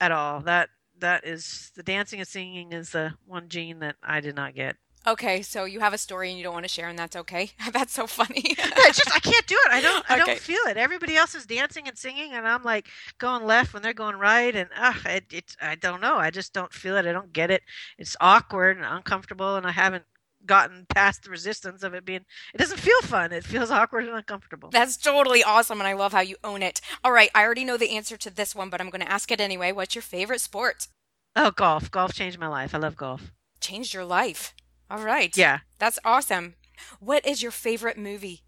at 0.00 0.10
all. 0.10 0.40
That 0.40 0.70
that 0.98 1.26
is 1.26 1.70
the 1.76 1.82
dancing 1.82 2.20
and 2.20 2.28
singing 2.28 2.72
is 2.72 2.90
the 2.90 3.14
one 3.26 3.50
gene 3.50 3.80
that 3.80 3.96
I 4.02 4.20
did 4.20 4.34
not 4.34 4.54
get. 4.54 4.76
Okay, 5.06 5.40
so 5.42 5.64
you 5.64 5.78
have 5.80 5.92
a 5.92 5.98
story 5.98 6.30
and 6.30 6.38
you 6.38 6.42
don't 6.42 6.52
want 6.52 6.64
to 6.64 6.68
share, 6.68 6.88
and 6.88 6.98
that's 6.98 7.14
okay. 7.14 7.50
that's 7.72 7.92
so 7.92 8.06
funny. 8.06 8.42
yeah, 8.58 8.70
it's 8.76 8.98
just 8.98 9.14
I 9.14 9.20
can't 9.20 9.46
do 9.46 9.56
it. 9.66 9.72
I 9.72 9.80
don't. 9.80 10.04
I 10.10 10.14
okay. 10.14 10.24
don't 10.24 10.40
feel 10.40 10.58
it. 10.68 10.76
Everybody 10.76 11.16
else 11.16 11.34
is 11.34 11.46
dancing 11.46 11.86
and 11.86 11.96
singing, 11.96 12.32
and 12.32 12.46
I'm 12.46 12.64
like 12.64 12.88
going 13.18 13.44
left 13.44 13.72
when 13.72 13.82
they're 13.82 13.94
going 13.94 14.16
right, 14.16 14.54
and 14.54 14.68
uh, 14.76 14.94
it, 15.04 15.24
it's 15.32 15.56
I 15.62 15.76
don't 15.76 16.00
know. 16.00 16.16
I 16.16 16.30
just 16.30 16.52
don't 16.52 16.72
feel 16.72 16.96
it. 16.96 17.06
I 17.06 17.12
don't 17.12 17.32
get 17.32 17.50
it. 17.50 17.62
It's 17.98 18.16
awkward 18.20 18.76
and 18.76 18.86
uncomfortable, 18.86 19.56
and 19.56 19.66
I 19.66 19.70
haven't 19.72 20.04
gotten 20.44 20.86
past 20.88 21.22
the 21.22 21.30
resistance 21.30 21.84
of 21.84 21.94
it 21.94 22.04
being. 22.04 22.24
It 22.52 22.58
doesn't 22.58 22.78
feel 22.78 23.00
fun. 23.02 23.32
It 23.32 23.44
feels 23.44 23.70
awkward 23.70 24.04
and 24.06 24.16
uncomfortable. 24.16 24.70
That's 24.70 24.96
totally 24.96 25.44
awesome, 25.44 25.80
and 25.80 25.86
I 25.86 25.92
love 25.92 26.12
how 26.12 26.20
you 26.20 26.36
own 26.42 26.62
it. 26.62 26.80
All 27.04 27.12
right, 27.12 27.30
I 27.34 27.44
already 27.44 27.64
know 27.64 27.76
the 27.76 27.96
answer 27.96 28.16
to 28.16 28.30
this 28.30 28.54
one, 28.54 28.70
but 28.70 28.80
I'm 28.80 28.90
going 28.90 29.04
to 29.04 29.10
ask 29.10 29.30
it 29.30 29.40
anyway. 29.40 29.70
What's 29.70 29.94
your 29.94 30.02
favorite 30.02 30.40
sport? 30.40 30.88
Oh, 31.36 31.50
golf. 31.50 31.90
Golf 31.90 32.12
changed 32.12 32.38
my 32.38 32.48
life. 32.48 32.74
I 32.74 32.78
love 32.78 32.96
golf. 32.96 33.32
Changed 33.60 33.92
your 33.92 34.04
life. 34.04 34.54
All 34.90 35.02
right. 35.04 35.36
Yeah. 35.36 35.60
That's 35.78 35.98
awesome. 36.04 36.54
What 37.00 37.26
is 37.26 37.42
your 37.42 37.52
favorite 37.52 37.98
movie? 37.98 38.42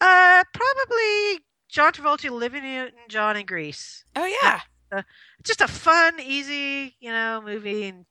Uh, 0.00 0.44
probably 0.52 1.40
John 1.68 1.92
Travolta, 1.92 2.30
Living 2.30 2.62
Newton, 2.62 2.98
John 3.08 3.36
in 3.36 3.46
Grease. 3.46 4.04
Oh 4.16 4.26
yeah. 4.42 4.60
Uh, 4.92 5.02
just 5.44 5.60
a 5.60 5.68
fun, 5.68 6.18
easy, 6.20 6.96
you 7.00 7.10
know, 7.10 7.42
movie. 7.44 7.84
And 7.84 8.06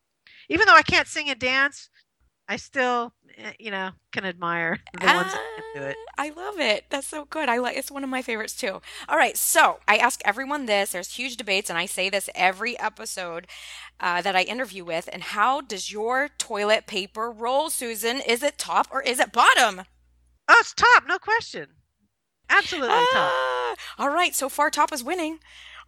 even 0.49 0.65
though 0.67 0.75
I 0.75 0.82
can't 0.82 1.08
sing 1.08 1.30
and 1.30 1.39
dance, 1.39 1.89
I 2.49 2.55
still, 2.55 3.13
eh, 3.38 3.51
you 3.59 3.69
know, 3.69 3.91
can 4.12 4.25
admire 4.25 4.79
the 4.99 5.05
ones 5.05 5.31
that 5.31 5.63
do 5.75 5.81
it. 5.83 5.95
Ah, 5.99 6.13
I 6.17 6.29
love 6.31 6.59
it. 6.59 6.85
That's 6.89 7.05
so 7.05 7.25
good. 7.25 7.47
I 7.47 7.59
like 7.59 7.77
it's 7.77 7.91
one 7.91 8.03
of 8.03 8.09
my 8.09 8.23
favorites 8.23 8.55
too. 8.55 8.81
All 9.07 9.17
right, 9.17 9.38
so 9.38 9.79
I 9.88 9.97
ask 9.97 10.19
everyone 10.25 10.65
this. 10.65 10.91
There's 10.91 11.13
huge 11.13 11.38
debates, 11.38 11.69
and 11.69 11.77
I 11.77 11.85
say 11.85 12.09
this 12.09 12.27
every 12.33 12.77
episode 12.79 13.45
uh, 13.99 14.23
that 14.23 14.35
I 14.35 14.41
interview 14.41 14.83
with. 14.83 15.07
And 15.13 15.21
how 15.21 15.62
does 15.62 15.91
your 15.91 16.29
toilet 16.39 16.88
paper 16.88 17.29
roll, 17.29 17.69
Susan? 17.69 18.19
Is 18.19 18.41
it 18.41 18.57
top 18.57 18.88
or 18.91 19.03
is 19.03 19.19
it 19.19 19.31
bottom? 19.31 19.83
Oh, 20.47 20.57
it's 20.59 20.73
top, 20.73 21.03
no 21.07 21.19
question. 21.19 21.67
Absolutely 22.49 22.89
ah, 22.91 23.05
top. 23.13 23.77
All 23.99 24.09
right, 24.09 24.33
so 24.33 24.49
far 24.49 24.71
top 24.71 24.91
is 24.91 25.03
winning. 25.03 25.38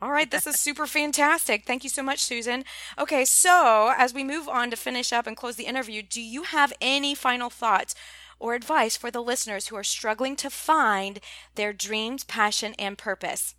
All 0.01 0.11
right, 0.11 0.31
this 0.31 0.47
is 0.47 0.59
super 0.59 0.87
fantastic. 0.87 1.63
Thank 1.63 1.83
you 1.83 1.89
so 1.89 2.01
much, 2.01 2.19
Susan. 2.19 2.65
Okay, 2.97 3.23
so 3.23 3.93
as 3.95 4.15
we 4.15 4.23
move 4.23 4.49
on 4.49 4.71
to 4.71 4.75
finish 4.75 5.13
up 5.13 5.27
and 5.27 5.37
close 5.37 5.57
the 5.57 5.67
interview, 5.67 6.01
do 6.01 6.21
you 6.21 6.41
have 6.43 6.73
any 6.81 7.13
final 7.13 7.51
thoughts 7.51 7.93
or 8.39 8.55
advice 8.55 8.97
for 8.97 9.11
the 9.11 9.21
listeners 9.21 9.67
who 9.67 9.75
are 9.75 9.83
struggling 9.83 10.35
to 10.37 10.49
find 10.49 11.19
their 11.53 11.71
dreams, 11.71 12.23
passion, 12.23 12.73
and 12.79 12.97
purpose? 12.97 13.53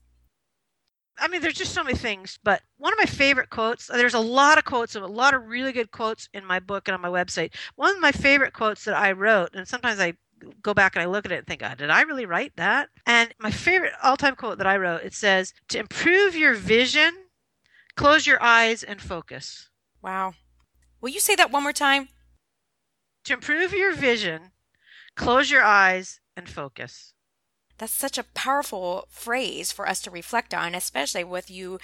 I 1.17 1.29
mean, 1.29 1.43
there's 1.43 1.55
just 1.55 1.75
so 1.75 1.85
many 1.85 1.97
things, 1.97 2.41
but 2.43 2.63
one 2.79 2.93
of 2.93 2.99
my 2.99 3.07
favorite 3.07 3.51
quotes, 3.51 3.87
there's 3.87 4.15
a 4.15 4.19
lot 4.19 4.59
of 4.59 4.65
quotes, 4.65 4.97
a 4.97 5.01
lot 5.01 5.35
of 5.35 5.47
really 5.47 5.71
good 5.71 5.93
quotes 5.93 6.29
in 6.35 6.45
my 6.45 6.59
book 6.59 6.89
and 6.89 6.95
on 6.97 7.01
my 7.01 7.09
website. 7.09 7.55
One 7.77 7.95
of 7.95 8.01
my 8.01 8.11
favorite 8.11 8.53
quotes 8.53 8.85
that 8.85 8.95
I 8.95 9.13
wrote, 9.13 9.51
and 9.55 9.69
sometimes 9.69 10.01
I 10.01 10.15
go 10.63 10.75
back 10.75 10.97
and 10.97 11.03
I 11.03 11.07
look 11.07 11.25
at 11.25 11.33
it 11.33 11.39
and 11.39 11.47
think, 11.47 11.63
oh, 11.65 11.75
did 11.77 11.91
I 11.91 12.03
really 12.03 12.27
write 12.27 12.57
that? 12.57 12.89
And 13.07 13.35
my 13.39 13.51
favorite 13.51 13.93
all 14.03 14.17
time 14.17 14.37
quote 14.37 14.59
that 14.59 14.67
I 14.67 14.77
wrote, 14.77 15.03
it 15.03 15.15
says, 15.15 15.53
to 15.69 15.79
improve 15.79 16.37
your 16.37 16.55
vision, 16.55 17.13
close 17.97 18.27
your 18.27 18.43
eyes 18.43 18.83
and 18.83 19.01
focus. 19.01 19.69
Wow. 20.03 20.35
Will 21.01 21.11
you 21.11 21.21
say 21.21 21.35
that 21.37 21.51
one 21.51 21.63
more 21.63 21.73
time? 21.73 22.09
To 23.25 23.35
improve 23.35 23.73
your 23.73 23.95
vision, 23.95 24.51
close 25.17 25.51
your 25.51 25.63
eyes 25.63 26.21
and 26.37 26.49
focus. 26.49 27.13
That's 27.79 27.93
such 27.93 28.19
a 28.19 28.25
powerful 28.25 29.09
phrase 29.11 29.73
for 29.73 29.89
us 29.89 30.01
to 30.03 30.11
reflect 30.11 30.55
on, 30.55 30.75
especially 30.75 31.25
with 31.25 31.51
you 31.51 31.79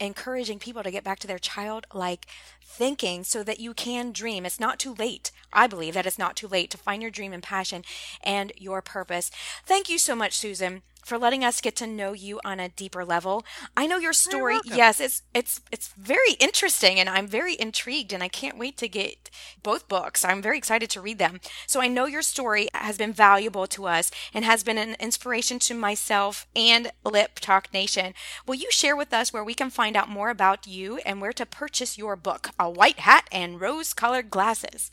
encouraging 0.00 0.58
people 0.58 0.82
to 0.82 0.90
get 0.90 1.04
back 1.04 1.18
to 1.20 1.26
their 1.26 1.38
childlike 1.38 2.26
thinking 2.64 3.24
so 3.24 3.42
that 3.42 3.60
you 3.60 3.74
can 3.74 4.12
dream. 4.12 4.46
It's 4.46 4.60
not 4.60 4.78
too 4.78 4.94
late. 4.94 5.30
I 5.52 5.66
believe 5.66 5.94
that 5.94 6.06
it's 6.06 6.18
not 6.18 6.36
too 6.36 6.48
late 6.48 6.70
to 6.70 6.78
find 6.78 7.02
your 7.02 7.10
dream 7.10 7.32
and 7.32 7.42
passion 7.42 7.84
and 8.22 8.52
your 8.56 8.80
purpose. 8.80 9.30
Thank 9.66 9.88
you 9.88 9.98
so 9.98 10.14
much, 10.14 10.36
Susan 10.36 10.82
for 11.04 11.18
letting 11.18 11.44
us 11.44 11.60
get 11.60 11.76
to 11.76 11.86
know 11.86 12.12
you 12.12 12.40
on 12.44 12.60
a 12.60 12.68
deeper 12.68 13.04
level. 13.04 13.44
I 13.76 13.86
know 13.86 13.98
your 13.98 14.12
story. 14.12 14.58
Yes, 14.64 15.00
it's 15.00 15.22
it's 15.34 15.60
it's 15.70 15.88
very 15.96 16.32
interesting 16.40 16.98
and 16.98 17.08
I'm 17.08 17.26
very 17.26 17.56
intrigued 17.58 18.12
and 18.12 18.22
I 18.22 18.28
can't 18.28 18.58
wait 18.58 18.76
to 18.78 18.88
get 18.88 19.30
both 19.62 19.88
books. 19.88 20.24
I'm 20.24 20.42
very 20.42 20.58
excited 20.58 20.90
to 20.90 21.00
read 21.00 21.18
them. 21.18 21.40
So 21.66 21.80
I 21.80 21.88
know 21.88 22.06
your 22.06 22.22
story 22.22 22.68
has 22.74 22.96
been 22.98 23.12
valuable 23.12 23.66
to 23.68 23.86
us 23.86 24.10
and 24.32 24.44
has 24.44 24.62
been 24.62 24.78
an 24.78 24.96
inspiration 25.00 25.58
to 25.60 25.74
myself 25.74 26.46
and 26.54 26.92
Lip 27.04 27.38
Talk 27.40 27.72
Nation. 27.72 28.14
Will 28.46 28.54
you 28.54 28.70
share 28.70 28.96
with 28.96 29.12
us 29.12 29.32
where 29.32 29.44
we 29.44 29.54
can 29.54 29.70
find 29.70 29.96
out 29.96 30.08
more 30.08 30.30
about 30.30 30.66
you 30.66 30.98
and 30.98 31.20
where 31.20 31.32
to 31.32 31.46
purchase 31.46 31.98
your 31.98 32.16
book, 32.16 32.50
A 32.58 32.70
White 32.70 33.00
Hat 33.00 33.28
and 33.32 33.60
Rose-Colored 33.60 34.30
Glasses? 34.30 34.90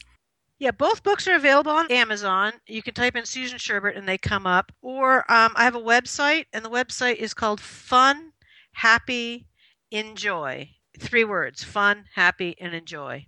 Yeah, 0.60 0.72
both 0.72 1.04
books 1.04 1.28
are 1.28 1.36
available 1.36 1.72
on 1.72 1.89
Amazon. 1.89 2.52
You 2.67 2.84
can 2.84 2.93
type 2.93 3.15
in 3.15 3.26
Susan 3.26 3.58
Sherbert 3.58 3.98
and 3.98 4.08
they 4.08 4.17
come 4.17 4.45
up. 4.45 4.74
Or 4.82 5.19
um, 5.32 5.54
I 5.56 5.63
have 5.63 5.76
a 5.76 5.82
website, 5.82 6.48
and 6.52 6.65
the 6.65 6.69
website 6.69 7.15
is 7.15 7.34
called 7.34 7.62
Fun, 7.62 8.34
Happy, 8.74 9.48
Enjoy. 9.89 10.72
Three 11.00 11.24
words 11.24 11.63
fun, 11.63 12.06
happy, 12.15 12.58
and 12.60 12.74
enjoy. 12.74 13.28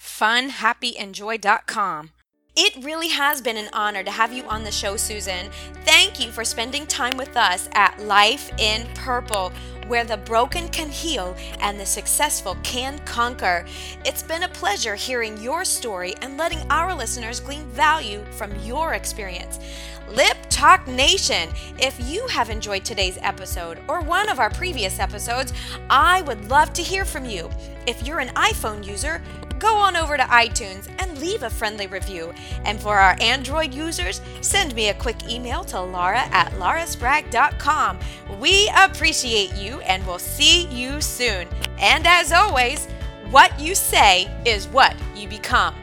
FunHappyEnjoy.com. 0.00 2.10
It 2.56 2.84
really 2.84 3.08
has 3.08 3.42
been 3.42 3.56
an 3.56 3.68
honor 3.72 4.02
to 4.02 4.10
have 4.10 4.32
you 4.32 4.42
on 4.44 4.64
the 4.64 4.72
show, 4.72 4.96
Susan. 4.96 5.50
Thank 5.84 6.18
you 6.18 6.32
for 6.32 6.44
spending 6.44 6.84
time 6.86 7.16
with 7.16 7.36
us 7.36 7.68
at 7.74 8.00
Life 8.00 8.50
in 8.58 8.88
Purple 8.94 9.52
where 9.90 10.04
the 10.04 10.16
broken 10.18 10.68
can 10.68 10.88
heal 10.88 11.36
and 11.58 11.78
the 11.78 11.84
successful 11.84 12.56
can 12.62 12.96
conquer. 13.00 13.64
It's 14.04 14.22
been 14.22 14.44
a 14.44 14.48
pleasure 14.48 14.94
hearing 14.94 15.36
your 15.42 15.64
story 15.64 16.14
and 16.22 16.38
letting 16.38 16.60
our 16.70 16.94
listeners 16.94 17.40
glean 17.40 17.66
value 17.70 18.24
from 18.30 18.54
your 18.60 18.94
experience. 18.94 19.58
Lip 20.08 20.36
Talk 20.48 20.86
Nation, 20.86 21.48
if 21.78 21.98
you 22.08 22.26
have 22.28 22.50
enjoyed 22.50 22.84
today's 22.84 23.18
episode 23.22 23.78
or 23.88 24.00
one 24.00 24.28
of 24.28 24.38
our 24.38 24.50
previous 24.50 25.00
episodes, 25.00 25.52
I 25.88 26.22
would 26.22 26.48
love 26.48 26.72
to 26.74 26.82
hear 26.82 27.04
from 27.04 27.24
you. 27.24 27.50
If 27.88 28.06
you're 28.06 28.20
an 28.20 28.34
iPhone 28.34 28.86
user, 28.86 29.20
go 29.60 29.76
on 29.76 29.96
over 29.96 30.16
to 30.16 30.22
iTunes 30.24 30.88
and 30.98 31.18
leave 31.18 31.42
a 31.44 31.50
friendly 31.50 31.86
review. 31.86 32.32
And 32.64 32.80
for 32.80 32.98
our 32.98 33.16
Android 33.20 33.72
users, 33.72 34.20
send 34.40 34.74
me 34.74 34.88
a 34.88 34.94
quick 34.94 35.28
email 35.30 35.62
to 35.64 35.80
laura 35.80 36.26
at 36.32 36.50
lauraspragg.com. 36.52 37.98
We 38.40 38.70
appreciate 38.76 39.54
you 39.54 39.80
and 39.80 40.04
we'll 40.06 40.18
see 40.18 40.66
you 40.68 41.00
soon. 41.00 41.46
And 41.78 42.06
as 42.06 42.32
always, 42.32 42.86
what 43.30 43.58
you 43.60 43.74
say 43.74 44.28
is 44.44 44.66
what 44.68 44.96
you 45.14 45.28
become. 45.28 45.74